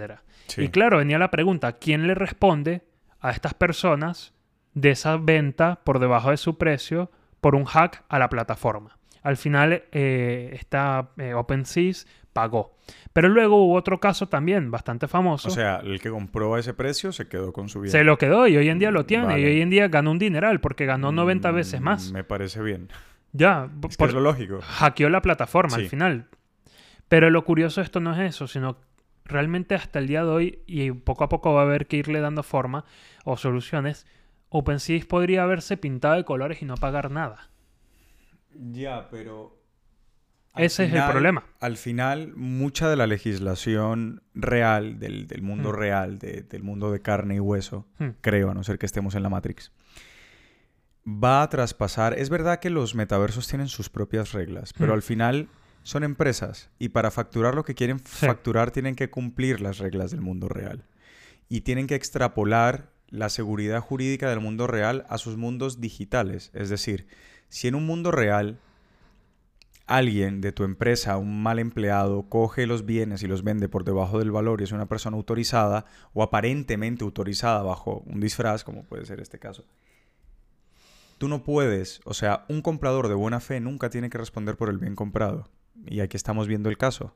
Y 0.57 0.69
claro, 0.69 0.99
venía 0.99 1.19
la 1.19 1.31
pregunta, 1.31 1.73
¿quién 1.75 2.07
le 2.07 2.15
responde 2.15 2.83
a 3.21 3.31
estas 3.31 3.53
personas 3.55 4.34
de 4.75 4.91
esa 4.91 5.17
venta 5.17 5.81
por 5.85 5.99
debajo 5.99 6.31
de 6.31 6.37
su 6.37 6.59
precio 6.59 7.11
por 7.41 7.55
un 7.55 7.65
hack 7.65 8.05
a 8.09 8.19
la 8.19 8.29
plataforma? 8.29 8.99
Al 9.23 9.37
final, 9.37 9.85
eh, 9.93 10.51
esta 10.53 11.11
eh, 11.17 11.33
OpenSeas 11.35 12.07
pagó. 12.33 12.75
Pero 13.13 13.29
luego 13.29 13.57
hubo 13.65 13.75
otro 13.75 14.01
caso 14.01 14.29
también 14.29 14.71
bastante 14.71 15.07
famoso. 15.09 15.49
O 15.49 15.51
sea, 15.51 15.77
el 15.77 16.01
que 16.01 16.11
compró 16.11 16.55
a 16.57 16.61
ese 16.61 16.75
precio 16.75 17.13
se 17.13 17.29
quedó 17.29 17.53
con 17.53 17.69
su 17.69 17.81
bien. 17.81 17.93
se 17.93 18.05
lo 18.05 18.19
quedó 18.19 18.47
y 18.49 18.57
hoy 18.57 18.69
en 18.69 18.79
día 18.79 18.91
lo 18.91 19.07
tiene. 19.07 19.41
Y 19.41 19.45
hoy 19.47 19.61
en 19.63 19.71
día 19.71 19.89
ganó 19.89 20.11
un 20.11 20.19
dineral 20.19 20.61
porque 20.61 20.85
ganó 20.85 21.13
90 21.13 21.53
Mm, 21.53 21.55
veces 21.55 21.81
más. 21.81 22.13
Me 22.13 22.25
parece 22.25 22.61
bien. 22.61 22.89
Ya, 23.33 23.71
Es 23.85 23.97
que 23.97 23.97
por- 23.97 24.09
es 24.09 24.15
lo 24.15 24.21
lógico. 24.21 24.59
hackeó 24.63 25.09
la 25.09 25.23
plataforma 25.23 25.77
Sí. 25.77 25.83
al 25.83 25.89
final. 25.89 26.27
Pero 27.09 27.31
lo 27.31 27.45
curioso 27.45 27.81
de 27.81 27.85
esto 27.87 28.01
no 28.01 28.13
es 28.13 28.19
eso, 28.35 28.47
sino 28.49 28.79
realmente 29.25 29.75
hasta 29.75 29.99
el 30.01 30.07
día 30.09 30.23
de 30.25 30.31
hoy, 30.31 30.59
y 30.67 30.91
poco 30.91 31.25
a 31.25 31.29
poco 31.29 31.55
va 31.55 31.61
a 31.63 31.65
haber 31.65 31.87
que 31.87 31.97
irle 31.97 32.21
dando 32.21 32.43
forma 32.43 32.85
o 33.25 33.37
soluciones, 33.37 34.07
OpenSea 34.57 35.01
podría 35.09 35.43
haberse 35.43 35.77
pintado 35.77 36.15
de 36.15 36.25
colores 36.25 36.63
y 36.63 36.65
no 36.65 36.77
pagar 36.77 37.11
nada. 37.11 37.51
Ya, 38.73 39.09
pero... 39.11 39.61
Ese 40.55 40.85
es 40.85 40.93
el 40.93 41.03
problema. 41.11 41.43
Al 41.59 41.77
final, 41.77 42.33
mucha 42.37 42.89
de 42.89 42.95
la 42.95 43.09
legislación 43.09 44.23
real, 44.35 45.01
del, 45.01 45.27
del 45.27 45.43
mundo 45.43 45.71
Mm. 45.71 45.75
real, 45.75 46.19
de- 46.21 46.43
del 46.43 46.63
mundo 46.63 46.93
de 46.93 47.03
carne 47.03 47.35
y 47.35 47.41
hueso, 47.41 47.89
Hmm. 47.99 48.11
creo, 48.21 48.51
a 48.51 48.55
no 48.55 48.63
ser 48.63 48.79
que 48.79 48.87
estemos 48.87 49.17
en 49.17 49.25
la 49.25 49.29
Matrix, 49.31 49.73
va 51.05 51.43
a 51.43 51.49
traspasar. 51.49 52.17
Es 52.17 52.31
verdad 52.31 52.61
que 52.61 52.71
los 52.71 52.95
metaversos 52.95 53.49
tienen 53.49 53.67
sus 53.67 53.89
propias 53.91 54.31
reglas, 54.33 54.73
pero 54.79 54.93
Hmm. 54.93 54.97
al 54.97 55.03
final 55.03 55.49
son 55.83 56.05
empresas 56.05 56.71
y 56.79 56.91
para 56.91 57.11
facturar 57.11 57.57
lo 57.57 57.65
que 57.65 57.75
quieren 57.75 57.99
Sí. 57.99 58.25
facturar 58.27 58.71
tienen 58.71 58.95
que 58.95 59.11
cumplir 59.11 59.61
las 59.61 59.79
reglas 59.79 60.13
del 60.13 60.21
mundo 60.21 60.49
real 60.49 60.85
y 61.49 61.63
tienen 61.63 61.89
que 61.89 61.97
extrapolar 61.97 62.94
la 63.15 63.29
seguridad 63.29 63.81
jurídica 63.81 64.29
del 64.29 64.41
mundo 64.41 64.67
real 64.67 65.07
a 65.09 65.19
sus 65.19 65.37
mundos 65.37 65.81
digitales. 65.81 66.51
Es 66.53 66.69
decir, 66.69 67.07
si 67.49 67.69
en 67.69 67.77
un 67.77 67.87
mundo 67.87 68.11
real 68.11 68.59
alguien 69.87 70.41
de 70.41 70.53
tu 70.53 70.65
empresa, 70.65 71.17
un 71.17 71.43
mal 71.43 71.59
empleado, 71.59 72.29
coge 72.29 72.67
los 72.67 72.87
bienes 72.87 73.23
y 73.23 73.29
los 73.29 73.45
vende 73.45 73.69
por 73.69 73.85
debajo 73.85 74.19
del 74.19 74.33
valor 74.33 74.61
y 74.61 74.65
es 74.65 74.73
una 74.73 74.89
persona 74.89 75.17
autorizada 75.17 75.87
o 76.13 76.23
aparentemente 76.23 77.05
autorizada 77.05 77.63
bajo 77.63 78.03
un 78.07 78.21
disfraz, 78.21 78.65
como 78.65 78.85
puede 78.85 79.07
ser 79.07 79.21
este 79.21 79.39
caso, 79.39 79.65
tú 81.19 81.29
no 81.29 81.45
puedes, 81.45 82.01
o 82.05 82.15
sea, 82.15 82.45
un 82.49 82.63
comprador 82.63 83.09
de 83.09 83.15
buena 83.15 83.41
fe 83.41 83.61
nunca 83.61 83.91
tiene 83.91 84.11
que 84.11 84.19
responder 84.19 84.57
por 84.57 84.71
el 84.71 84.79
bien 84.79 84.95
comprado. 84.95 85.49
Y 85.87 86.01
aquí 86.01 86.17
estamos 86.17 86.49
viendo 86.49 86.69
el 86.69 86.79
caso. 86.79 87.15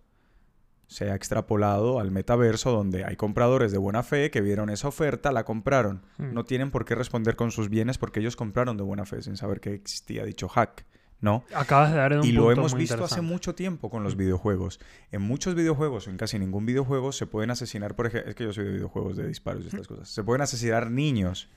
Se 0.88 1.10
ha 1.10 1.14
extrapolado 1.14 2.00
al 2.00 2.10
metaverso 2.10 2.72
donde 2.72 3.04
hay 3.04 3.14
compradores 3.14 3.70
de 3.70 3.78
buena 3.78 4.02
fe 4.02 4.30
que 4.30 4.40
vieron 4.40 4.70
esa 4.70 4.88
oferta, 4.88 5.30
la 5.32 5.44
compraron. 5.44 6.02
Hmm. 6.16 6.34
No 6.34 6.44
tienen 6.44 6.70
por 6.70 6.84
qué 6.84 6.94
responder 6.94 7.36
con 7.36 7.50
sus 7.50 7.68
bienes 7.68 7.98
porque 7.98 8.20
ellos 8.20 8.36
compraron 8.36 8.76
de 8.76 8.82
buena 8.82 9.04
fe 9.04 9.22
sin 9.22 9.36
saber 9.36 9.60
que 9.60 9.74
existía 9.74 10.24
dicho 10.24 10.48
hack, 10.48 10.86
¿no? 11.20 11.44
Acabas 11.54 11.92
de 11.92 11.98
dar 11.98 12.14
un 12.14 12.24
Y 12.24 12.32
lo 12.32 12.50
hemos 12.50 12.72
muy 12.72 12.80
visto 12.80 13.04
hace 13.04 13.20
mucho 13.20 13.54
tiempo 13.54 13.90
con 13.90 14.02
los 14.02 14.16
videojuegos. 14.16 14.80
En 15.12 15.22
muchos 15.22 15.54
videojuegos, 15.54 16.06
o 16.06 16.10
en 16.10 16.16
casi 16.16 16.38
ningún 16.38 16.66
videojuego, 16.66 17.12
se 17.12 17.26
pueden 17.26 17.50
asesinar, 17.50 17.94
por 17.94 18.06
ejemplo, 18.06 18.30
es 18.30 18.34
que 18.34 18.44
yo 18.44 18.52
soy 18.52 18.64
de 18.64 18.72
videojuegos 18.72 19.16
de 19.16 19.28
disparos 19.28 19.64
y 19.64 19.68
estas 19.68 19.86
cosas, 19.86 20.08
se 20.08 20.24
pueden 20.24 20.42
asesinar 20.42 20.90
niños. 20.90 21.48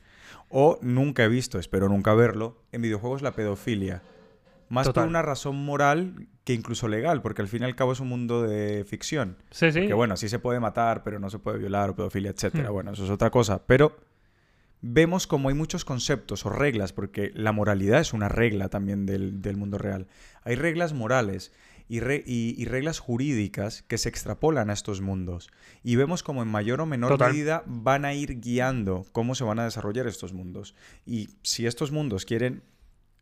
O 0.50 0.78
nunca 0.82 1.24
he 1.24 1.28
visto, 1.30 1.60
espero 1.60 1.88
nunca 1.88 2.14
verlo, 2.14 2.62
en 2.72 2.82
videojuegos 2.82 3.22
la 3.22 3.32
pedofilia. 3.32 4.02
Más 4.68 4.88
Total. 4.88 5.04
por 5.04 5.10
una 5.10 5.22
razón 5.22 5.56
moral 5.58 6.28
que 6.44 6.54
incluso 6.54 6.88
legal, 6.88 7.22
porque 7.22 7.42
al 7.42 7.48
fin 7.48 7.62
y 7.62 7.66
al 7.66 7.76
cabo 7.76 7.92
es 7.92 8.00
un 8.00 8.08
mundo 8.10 8.42
de 8.44 8.84
ficción. 8.86 9.38
Sí, 9.52 9.72
sí. 9.72 9.86
Que 9.88 9.94
bueno, 9.94 10.18
sí 10.18 10.28
se 10.28 10.40
puede 10.40 10.60
matar, 10.60 11.04
pero 11.04 11.20
no 11.20 11.30
se 11.30 11.38
puede 11.40 11.60
violar 11.60 11.90
o 11.92 11.96
pedofilia, 11.96 12.32
etcétera. 12.32 12.70
Hmm. 12.70 12.74
Bueno, 12.74 12.92
eso 12.94 13.04
es 13.06 13.10
otra 13.12 13.30
cosa. 13.30 13.66
Pero 13.68 13.96
vemos 14.82 15.28
como 15.28 15.50
hay 15.50 15.56
muchos 15.56 15.86
conceptos 15.86 16.46
o 16.46 16.50
reglas, 16.50 16.94
porque 16.94 17.32
la 17.36 17.52
moralidad 17.52 18.00
es 18.02 18.14
una 18.14 18.30
regla 18.30 18.70
también 18.70 19.06
del, 19.06 19.42
del 19.42 19.58
mundo 19.58 19.78
real. 19.78 20.08
Hay 20.44 20.56
reglas 20.56 20.94
morales 20.94 21.52
y, 21.88 22.00
re- 22.00 22.24
y- 22.26 22.56
y 22.58 22.66
reglas 22.66 22.98
jurídicas 23.00 23.84
que 23.84 24.00
se 24.00 24.10
extrapolan 24.10 24.72
a 24.72 24.74
estos 24.74 25.02
mundos. 25.02 25.52
Y 25.84 25.96
vemos 25.98 26.24
como 26.24 26.42
en 26.42 26.48
mayor 26.48 26.82
o 26.82 26.86
menor 26.88 27.12
Total. 27.12 27.34
medida 27.34 27.64
van 27.68 28.06
a 28.06 28.14
ir 28.16 28.40
guiando 28.40 29.06
cómo 29.12 29.36
se 29.36 29.44
van 29.44 29.60
a 29.60 29.66
desarrollar 29.66 30.08
estos 30.08 30.34
mundos. 30.34 30.74
Y 31.06 31.30
si 31.44 31.68
estos 31.68 31.92
mundos 31.92 32.26
quieren 32.26 32.64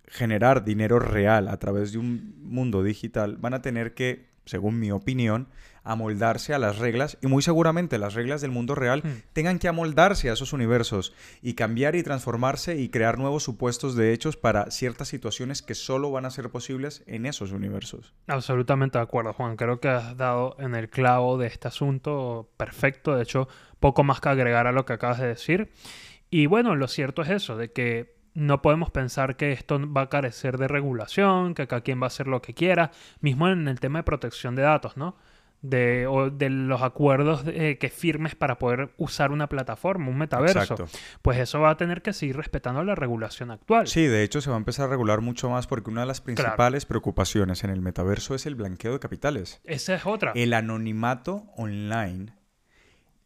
generar 0.10 0.63
dinero 0.63 1.00
real 1.00 1.48
a 1.48 1.58
través 1.58 1.91
de 1.91 2.00
un 2.00 2.36
mundo 2.43 2.84
digital, 2.84 3.38
van 3.38 3.54
a 3.54 3.62
tener 3.62 3.93
que, 3.93 4.28
según 4.45 4.80
mi 4.80 4.91
opinión, 4.91 5.48
amoldarse 5.84 6.54
a 6.54 6.60
las 6.60 6.78
reglas 6.78 7.17
y 7.22 7.28
muy 7.28 7.41
seguramente 7.41 7.98
las 7.98 8.13
reglas 8.13 8.41
del 8.41 8.52
mundo 8.52 8.76
real 8.76 9.02
Hmm. 9.04 9.22
tengan 9.34 9.60
que 9.60 9.67
amoldarse 9.67 10.30
a 10.30 10.34
esos 10.34 10.54
universos 10.54 11.13
y 11.41 11.54
cambiar 11.54 11.95
y 11.95 12.04
transformarse 12.04 12.78
y 12.78 12.89
crear 12.89 13.17
nuevos 13.17 13.43
supuestos 13.43 13.95
de 13.95 14.13
hechos 14.13 14.36
para 14.36 14.69
ciertas 14.72 15.08
situaciones 15.08 15.62
que 15.62 15.76
solo 15.76 16.12
van 16.12 16.26
a 16.26 16.32
ser 16.32 16.50
posibles 16.50 17.04
en 17.08 17.26
esos 17.26 17.52
universos. 17.54 18.13
Absolutamente 18.28 18.98
de 18.98 19.04
acuerdo, 19.04 19.34
Juan. 19.34 19.56
Creo 19.56 19.80
que 19.80 19.88
has 19.88 20.17
dado 20.17 20.56
en 20.60 20.76
el 20.76 20.89
clavo 20.89 21.38
de 21.38 21.48
este 21.48 21.69
asunto 21.69 22.50
perfecto. 22.58 23.15
De 23.15 23.24
hecho, 23.24 23.48
poco 23.80 24.04
más 24.04 24.19
que 24.19 24.30
agregar 24.30 24.67
a 24.67 24.72
lo 24.72 24.86
que 24.86 24.93
acabas 24.93 25.19
de 25.19 25.28
decir. 25.28 25.72
Y 26.30 26.45
bueno, 26.45 26.76
lo 26.76 26.88
cierto 26.88 27.22
es 27.24 27.30
eso, 27.30 27.58
de 27.58 27.72
que 27.72 28.18
no 28.39 28.62
podemos 28.62 28.89
pensar 28.91 29.36
que 29.36 29.52
esto 29.52 29.80
va 29.91 30.02
a 30.02 30.10
carecer 30.10 30.58
de 30.58 30.67
regulación, 30.67 31.54
que 31.54 31.67
cada 31.67 31.82
quien 31.82 32.02
va 32.02 32.06
a 32.06 32.08
hacer 32.08 32.28
lo 32.28 32.41
que 32.41 32.54
quiera, 32.54 32.91
mismo 33.21 33.47
en 33.47 33.67
el 33.67 33.80
tema 33.80 33.99
de 33.99 34.04
protección 34.04 34.56
de 34.56 34.63
datos, 34.63 34.97
¿no? 34.97 35.15
De, 35.62 36.08
o 36.08 36.30
de 36.30 36.49
los 36.49 36.82
acuerdos 36.82 37.43
que 37.43 37.91
firmes 37.93 38.34
para 38.34 38.58
poder 38.58 38.93
usar 38.95 39.34
una 39.34 39.49
plataforma, 39.49 40.08
un 40.08 40.17
metaverso. 40.17 40.60
Exacto. 40.60 40.88
Pues 41.21 41.38
eso 41.38 41.60
va 41.60 41.71
a 41.71 41.75
tener 41.75 42.02
que 42.02 42.13
seguir 42.13 42.38
respetando 42.38 42.82
la 42.86 42.95
regulación 42.95 43.52
actual. 43.52 43.88
Sí, 43.88 44.08
de 44.08 44.23
hecho 44.23 44.39
se 44.39 44.49
va 44.49 44.56
a 44.56 44.60
empezar 44.60 44.86
a 44.86 44.89
regular 44.89 45.19
mucho 45.19 45.49
más 45.49 45.67
porque 45.67 45.89
una 45.89 46.02
de 46.02 46.08
las 46.08 46.21
principales 46.21 46.86
preocupaciones 46.86 47.65
en 47.65 47.71
el 47.71 47.82
metaverso 47.82 48.36
es 48.36 48.45
el 48.45 48.56
blanqueo 48.56 48.93
de 48.93 48.99
capitales. 48.99 49.60
Esa 49.65 49.95
es 49.95 50.06
otra. 50.06 50.32
El 50.34 50.54
anonimato 50.54 51.43
online 51.58 52.38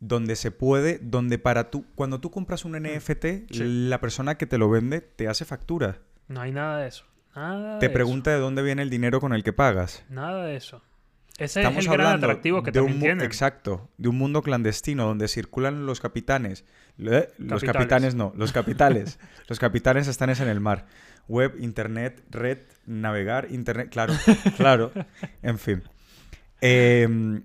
donde 0.05 0.35
se 0.35 0.51
puede, 0.51 0.99
donde 1.01 1.39
para 1.39 1.71
tú, 1.71 1.85
cuando 1.95 2.19
tú 2.19 2.29
compras 2.29 2.65
un 2.65 2.73
NFT, 2.75 3.45
Sí. 3.51 3.63
la 3.89 4.01
persona 4.01 4.35
que 4.35 4.45
te 4.45 4.57
lo 4.57 4.69
vende 4.69 5.01
te 5.01 5.27
hace 5.27 5.45
factura. 5.45 5.99
No 6.27 6.41
hay 6.41 6.51
nada 6.51 6.79
de 6.79 6.87
eso. 6.89 7.05
Nada 7.35 7.79
Te 7.79 7.87
de 7.87 7.93
pregunta 7.93 8.31
de 8.31 8.37
dónde 8.37 8.61
viene 8.61 8.81
el 8.81 8.89
dinero 8.89 9.19
con 9.19 9.33
el 9.33 9.43
que 9.43 9.53
pagas. 9.53 10.03
Nada 10.09 10.45
de 10.45 10.55
eso. 10.55 10.81
Ese 11.39 11.61
Estamos 11.61 11.79
es 11.85 11.89
el 11.91 11.97
gran 11.97 12.17
atractivo 12.17 12.61
que 12.61 12.71
también 12.71 12.99
tienen. 12.99 13.25
Exacto, 13.25 13.89
de 13.97 14.09
un 14.09 14.17
mundo 14.17 14.43
clandestino 14.43 15.05
donde 15.05 15.27
circulan 15.27 15.85
los 15.87 15.99
capitanes. 15.99 16.63
Los 16.97 17.63
capitanes 17.63 18.13
no, 18.13 18.33
los 18.35 18.51
capitales. 18.53 19.19
los 19.47 19.57
capitanes 19.57 20.07
están 20.07 20.29
es 20.29 20.41
en 20.41 20.47
el 20.49 20.59
mar. 20.59 20.85
Web, 21.27 21.55
internet, 21.59 22.21
red, 22.29 22.59
navegar, 22.85 23.47
internet, 23.49 23.89
claro, 23.89 24.13
claro. 24.57 24.91
En 25.41 25.57
fin. 25.57 25.81
Em, 26.61 27.43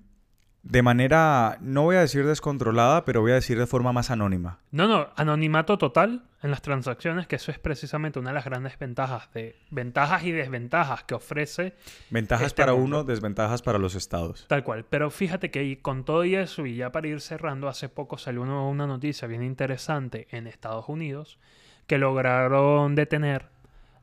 de 0.62 0.82
manera, 0.82 1.56
no 1.60 1.84
voy 1.84 1.96
a 1.96 2.00
decir 2.00 2.26
descontrolada, 2.26 3.04
pero 3.04 3.20
voy 3.20 3.32
a 3.32 3.36
decir 3.36 3.58
de 3.58 3.66
forma 3.66 3.92
más 3.92 4.10
anónima. 4.10 4.58
No, 4.70 4.86
no, 4.86 5.08
anonimato 5.16 5.78
total 5.78 6.24
en 6.42 6.50
las 6.50 6.62
transacciones, 6.62 7.26
que 7.26 7.36
eso 7.36 7.50
es 7.50 7.58
precisamente 7.58 8.18
una 8.18 8.30
de 8.30 8.34
las 8.34 8.44
grandes 8.44 8.78
ventajas 8.78 9.32
de 9.32 9.56
ventajas 9.70 10.24
y 10.24 10.32
desventajas 10.32 11.04
que 11.04 11.14
ofrece 11.14 11.74
Ventajas 12.10 12.48
Este 12.48 12.62
para 12.62 12.72
mundo. 12.74 12.98
uno, 12.98 13.04
desventajas 13.04 13.62
para 13.62 13.78
los 13.78 13.94
estados. 13.94 14.46
tal 14.48 14.62
cual. 14.62 14.84
Pero 14.88 15.10
fíjate 15.10 15.50
que 15.50 15.80
con 15.80 16.04
todo 16.04 16.24
y 16.24 16.34
eso, 16.34 16.66
y 16.66 16.76
ya 16.76 16.92
para 16.92 17.08
ir 17.08 17.20
cerrando, 17.20 17.68
hace 17.68 17.88
poco 17.88 18.18
salió 18.18 18.42
una 18.42 18.86
noticia 18.86 19.26
bien 19.26 19.42
interesante 19.42 20.28
en 20.30 20.46
Estados 20.46 20.88
Unidos 20.88 21.38
que 21.86 21.98
lograron 21.98 22.94
detener 22.94 23.46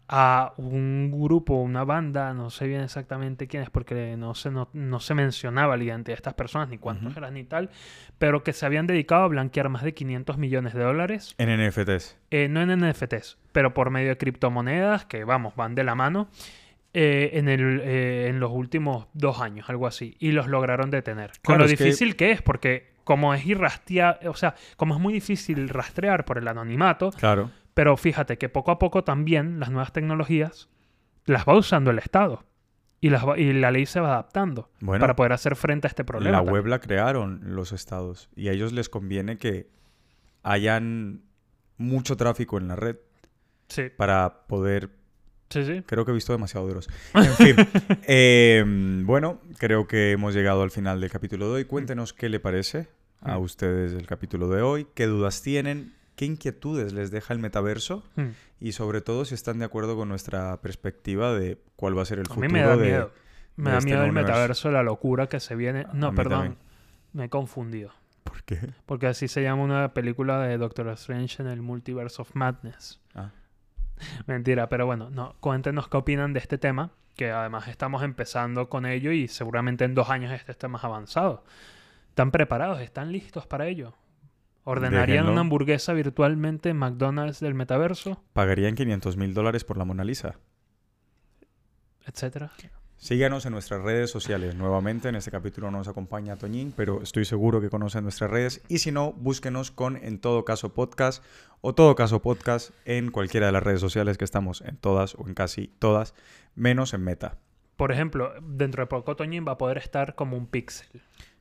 a 0.08 0.54
un 0.58 1.12
grupo, 1.12 1.56
una 1.56 1.84
banda, 1.84 2.34
no 2.34 2.50
sé 2.52 2.68
bien 2.68 2.82
exactamente 2.82 3.48
quién 3.48 3.64
es, 3.64 3.70
porque 3.72 4.16
no 4.18 4.36
se, 4.36 4.52
no, 4.52 4.70
no 4.74 5.00
se 5.00 5.16
mencionaba 5.16 5.78
la 5.78 5.84
identidad 5.84 6.14
de 6.16 6.20
estas 6.20 6.34
personas, 6.36 6.70
ni 6.70 6.78
cuántos 6.78 7.18
eran 7.18 7.34
ni 7.34 7.44
tal, 7.44 7.72
pero 8.20 8.44
que 8.44 8.54
se 8.54 8.66
habían 8.68 8.86
dedicado 8.86 9.24
a 9.24 9.28
blanquear 9.28 9.70
más 9.70 9.82
de 9.84 9.94
500 9.96 10.38
millones 10.38 10.74
de 10.74 10.84
dólares 10.84 11.34
En 11.40 11.50
NFTs. 11.50 12.18
eh, 12.30 12.48
no 12.50 12.62
en 12.62 12.80
NFTs, 12.80 13.38
pero 13.52 13.74
por 13.74 13.90
medio 13.90 14.10
de 14.10 14.18
criptomonedas 14.18 15.06
que, 15.06 15.24
vamos, 15.24 15.56
van 15.56 15.74
de 15.74 15.84
la 15.84 15.96
mano 15.96 16.28
eh, 16.94 17.32
en, 17.34 17.50
el, 17.50 17.82
eh, 17.84 18.28
en 18.30 18.40
los 18.40 18.52
últimos 18.52 19.08
dos 19.14 19.42
años, 19.42 19.70
algo 19.70 19.88
así, 19.88 20.16
y 20.20 20.32
los 20.32 20.48
lograron 20.48 20.92
detener. 20.92 21.32
Con 21.44 21.56
Claro, 21.56 21.60
lo 21.64 21.66
es 21.66 21.78
que- 21.78 21.84
difícil 21.84 22.16
que 22.16 22.32
es, 22.32 22.42
porque 22.44 22.94
como 23.04 23.34
es 23.34 23.46
irrastrear, 23.46 24.20
o 24.28 24.34
sea, 24.36 24.56
como 24.78 24.96
es 24.96 25.02
muy 25.02 25.14
difícil 25.14 25.68
rastrear 25.70 26.26
por 26.26 26.38
el 26.38 26.48
anonimato, 26.48 27.12
Claro. 27.12 27.50
Pero 27.76 27.96
fíjate 27.98 28.40
que 28.40 28.50
poco 28.50 28.72
a 28.72 28.80
poco 28.80 29.04
también 29.04 29.60
las 29.60 29.70
nuevas 29.70 29.94
tecnologías 29.94 30.68
las 31.26 31.46
va 31.48 31.56
usando 31.56 31.92
el 31.92 32.00
Estado. 32.00 32.44
Y, 33.02 33.10
las 33.10 33.28
va- 33.28 33.38
y 33.38 33.54
la 33.54 33.70
ley 33.70 33.86
se 33.86 34.00
va 34.00 34.14
adaptando 34.14 34.72
Bueno, 34.80 35.02
para 35.02 35.16
poder 35.16 35.34
hacer 35.34 35.56
frente 35.56 35.86
a 35.86 35.90
este 35.90 36.04
problema. 36.04 36.32
La 36.32 36.38
también. 36.40 36.54
web 36.56 36.66
la 36.66 36.80
crearon 36.80 37.42
los 37.56 37.72
estados 37.72 38.30
y 38.36 38.48
a 38.48 38.54
ellos 38.54 38.74
les 38.74 38.90
conviene 38.90 39.38
que 39.38 39.68
hayan 40.42 41.22
mucho 41.78 42.16
tráfico 42.18 42.58
en 42.58 42.68
la 42.68 42.76
red 42.76 42.98
Sí, 43.68 43.84
para 43.96 44.46
poder... 44.48 44.90
sí, 45.50 45.66
sí. 45.66 45.84
Creo 45.86 46.06
que 46.06 46.12
he 46.12 46.14
visto 46.14 46.32
demasiado 46.34 46.68
duros. 46.68 46.88
En 47.16 47.34
fin, 47.34 47.56
eh, 48.08 48.64
bueno, 49.04 49.42
creo 49.58 49.88
que 49.88 50.12
hemos 50.12 50.34
llegado 50.36 50.62
al 50.64 50.72
final 50.72 51.02
del 51.02 51.10
capítulo 51.12 51.48
de 51.50 51.54
hoy. 51.56 51.66
Cuéntenos 51.66 52.14
qué 52.14 52.30
le 52.30 52.40
parece 52.40 52.88
a 53.22 53.38
Mm. 53.38 53.42
ustedes 53.42 53.94
el 53.94 54.06
capítulo 54.08 54.50
de 54.50 54.62
hoy, 54.62 54.88
qué 54.94 55.08
dudas 55.08 55.42
tienen, 55.42 55.94
qué 56.16 56.26
inquietudes 56.26 56.94
les 56.94 57.12
deja 57.12 57.34
el 57.34 57.40
metaverso 57.40 58.04
Hmm. 58.16 58.30
y 58.60 58.72
sobre 58.72 59.02
todo 59.02 59.26
si 59.26 59.36
están 59.36 59.60
de 59.60 59.66
acuerdo 59.66 59.96
con 59.96 60.08
nuestra 60.10 60.62
perspectiva 60.62 61.34
de 61.34 61.58
cuál 61.76 61.98
va 61.98 62.02
a 62.04 62.06
ser 62.06 62.20
el 62.20 62.26
A 62.26 62.30
futuro 62.30 62.48
mí 62.48 62.54
me 62.54 62.62
da 62.62 62.76
de... 62.78 62.84
miedo. 62.86 63.12
Me 63.58 63.72
da 63.72 63.78
este 63.78 63.86
miedo 63.90 64.04
el 64.04 64.10
universo. 64.10 64.28
metaverso, 64.32 64.72
la 64.72 64.84
locura 64.84 65.28
que 65.28 65.40
se 65.40 65.56
viene. 65.56 65.86
No, 65.94 66.08
A 66.08 66.12
perdón. 66.14 66.40
también. 66.40 66.58
Me 67.14 67.26
he 67.26 67.30
confundido. 67.30 67.92
¿Por 68.24 68.44
qué? 68.44 68.60
Porque 68.86 69.08
así 69.08 69.28
se 69.30 69.42
llama 69.44 69.64
una 69.64 69.94
película 69.94 70.40
de 70.42 70.58
Doctor 70.58 70.90
Strange 70.90 71.42
en 71.42 71.48
el 71.48 71.62
Multiverse 71.62 72.22
of 72.22 72.32
Madness. 72.36 73.00
Ah. 73.14 73.32
Mentira, 74.28 74.68
pero 74.68 74.86
bueno, 74.86 75.10
no, 75.10 75.36
cuéntenos 75.40 75.88
qué 75.88 75.96
opinan 75.98 76.34
de 76.34 76.40
este 76.40 76.58
tema, 76.58 76.92
que 77.16 77.32
además 77.32 77.68
estamos 77.70 78.04
empezando 78.04 78.68
con 78.68 78.86
ello 78.86 79.12
y 79.14 79.28
seguramente 79.30 79.86
en 79.86 79.96
dos 79.96 80.10
años 80.10 80.34
este 80.34 80.52
esté 80.52 80.68
más 80.68 80.84
avanzado. 80.84 81.46
¿Están 82.10 82.32
preparados? 82.32 82.82
¿Están 82.82 83.12
listos 83.14 83.48
para 83.48 83.68
ello? 83.68 83.94
¿Ordenarían 84.66 85.08
Déjenlo. 85.08 85.32
una 85.32 85.42
hamburguesa 85.42 85.94
virtualmente 85.94 86.70
en 86.70 86.78
McDonald's 86.78 87.40
del 87.40 87.54
metaverso? 87.54 88.22
¿Pagarían 88.34 88.76
500 88.76 89.16
mil 89.16 89.34
dólares 89.34 89.64
por 89.64 89.78
la 89.78 89.86
Mona 89.86 90.04
Lisa? 90.04 90.40
Etcétera. 92.06 92.52
Síganos 92.98 93.46
en 93.46 93.52
nuestras 93.52 93.82
redes 93.84 94.10
sociales. 94.10 94.56
Nuevamente, 94.56 95.10
en 95.10 95.16
este 95.16 95.30
capítulo 95.30 95.70
no 95.70 95.78
nos 95.80 95.88
acompaña 95.88 96.38
Toñín, 96.38 96.74
pero 96.76 97.02
estoy 97.04 97.26
seguro 97.26 97.62
que 97.62 97.70
conocen 97.70 98.04
nuestras 98.04 98.32
redes. 98.32 98.64
Y 98.68 98.80
si 98.80 98.92
no, 98.92 99.14
búsquenos 99.14 99.70
con 99.70 99.98
En 99.98 100.20
Todo 100.20 100.46
Caso 100.46 100.74
Podcast 100.74 101.24
o 101.62 101.76
Todo 101.76 101.94
Caso 101.96 102.22
Podcast 102.22 102.72
en 102.86 103.12
cualquiera 103.12 103.46
de 103.48 103.52
las 103.52 103.64
redes 103.64 103.82
sociales 103.82 104.18
que 104.18 104.26
estamos 104.26 104.62
en 104.62 104.78
todas 104.78 105.16
o 105.16 105.28
en 105.28 105.34
casi 105.36 105.68
todas, 105.78 106.16
menos 106.56 106.94
en 106.94 107.04
Meta. 107.04 107.38
Por 107.76 107.92
ejemplo, 107.92 108.34
dentro 108.42 108.82
de 108.82 108.88
poco 108.88 109.16
Toñín 109.16 109.46
va 109.48 109.54
a 109.54 109.58
poder 109.58 109.78
estar 109.78 110.16
como 110.16 110.38
un 110.38 110.48
pixel. 110.48 110.88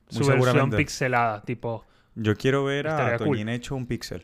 Su 0.09 0.19
Muy 0.19 0.27
versión 0.27 0.33
seguramente. 0.33 0.77
pixelada, 0.77 1.41
tipo... 1.41 1.85
Yo 2.15 2.35
quiero 2.35 2.63
ver 2.63 2.87
a 2.87 3.17
cool. 3.17 3.27
Toñín 3.27 3.49
hecho 3.49 3.75
un 3.75 3.85
píxel. 3.85 4.23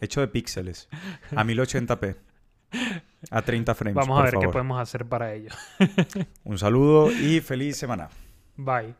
hecho 0.00 0.20
de 0.20 0.28
píxeles. 0.28 0.88
A 1.34 1.44
1080p. 1.44 2.16
A 3.30 3.42
30 3.42 3.74
frames. 3.74 3.94
Vamos 3.94 4.20
a 4.20 4.24
ver 4.24 4.34
qué 4.38 4.48
podemos 4.48 4.80
hacer 4.80 5.06
para 5.06 5.32
ello. 5.32 5.50
Un 6.44 6.58
saludo 6.58 7.10
y 7.10 7.40
feliz 7.40 7.76
semana. 7.76 8.08
Bye. 8.56 8.94